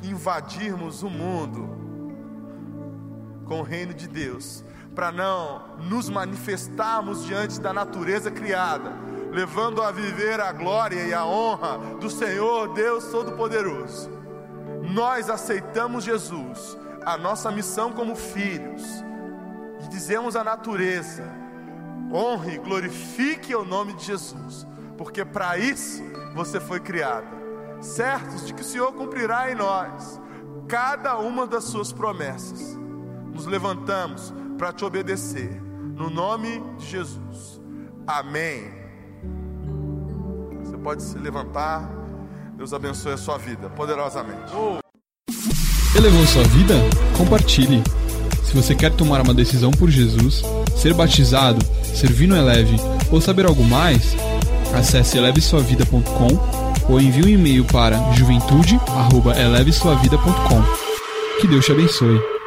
invadirmos 0.03 1.01
o 1.01 1.09
mundo 1.09 1.67
com 3.45 3.61
o 3.61 3.63
reino 3.63 3.95
de 3.95 4.07
Deus, 4.07 4.63
para 4.93 5.11
não 5.11 5.77
nos 5.79 6.07
manifestarmos 6.07 7.25
diante 7.25 7.59
da 7.59 7.73
natureza 7.73 8.29
criada 8.29 8.93
levando 9.31 9.81
a 9.81 9.91
viver 9.91 10.39
a 10.39 10.51
glória 10.51 11.01
e 11.05 11.13
a 11.13 11.25
honra 11.25 11.77
do 11.99 12.09
Senhor 12.09 12.73
Deus 12.73 13.05
Todo-Poderoso. 13.05 14.09
Nós 14.81 15.29
aceitamos 15.29 16.03
Jesus, 16.03 16.77
a 17.05 17.17
nossa 17.17 17.51
missão 17.51 17.91
como 17.91 18.15
filhos, 18.15 18.83
e 19.83 19.87
dizemos 19.87 20.35
à 20.35 20.43
natureza: 20.43 21.23
honre 22.11 22.57
glorifique 22.57 23.55
o 23.55 23.63
nome 23.63 23.93
de 23.93 24.05
Jesus, 24.05 24.67
porque 24.97 25.23
para 25.23 25.57
isso 25.57 26.03
você 26.33 26.59
foi 26.59 26.79
criada, 26.79 27.27
certos 27.81 28.47
de 28.47 28.53
que 28.53 28.61
o 28.61 28.65
Senhor 28.65 28.91
cumprirá 28.93 29.51
em 29.51 29.55
nós 29.55 30.19
cada 30.67 31.17
uma 31.17 31.47
das 31.47 31.65
suas 31.65 31.91
promessas. 31.91 32.77
Nos 33.31 33.45
levantamos 33.45 34.33
para 34.57 34.73
te 34.73 34.83
obedecer, 34.83 35.61
no 35.61 36.09
nome 36.09 36.59
de 36.77 36.85
Jesus. 36.85 37.61
Amém 38.05 38.78
pode 40.83 41.03
se 41.03 41.17
levantar. 41.17 41.89
Deus 42.57 42.73
abençoe 42.73 43.13
a 43.13 43.17
sua 43.17 43.37
vida 43.37 43.69
poderosamente. 43.69 44.51
Elevou 45.95 46.25
sua 46.27 46.43
vida? 46.43 46.73
Compartilhe. 47.17 47.81
Se 48.43 48.53
você 48.55 48.73
quer 48.73 48.91
tomar 48.91 49.21
uma 49.21 49.33
decisão 49.33 49.71
por 49.71 49.89
Jesus, 49.89 50.43
ser 50.75 50.93
batizado, 50.93 51.63
servir 51.83 52.27
no 52.27 52.35
Eleve 52.35 52.75
ou 53.11 53.21
saber 53.21 53.45
algo 53.45 53.63
mais, 53.63 54.15
acesse 54.73 55.17
elevesuavida.com 55.17 56.27
ou 56.89 56.99
envie 56.99 57.23
um 57.23 57.29
e-mail 57.29 57.63
para 57.65 58.11
juventude@elevesuavida.com. 58.13 60.63
Que 61.39 61.47
Deus 61.47 61.65
te 61.65 61.71
abençoe. 61.71 62.38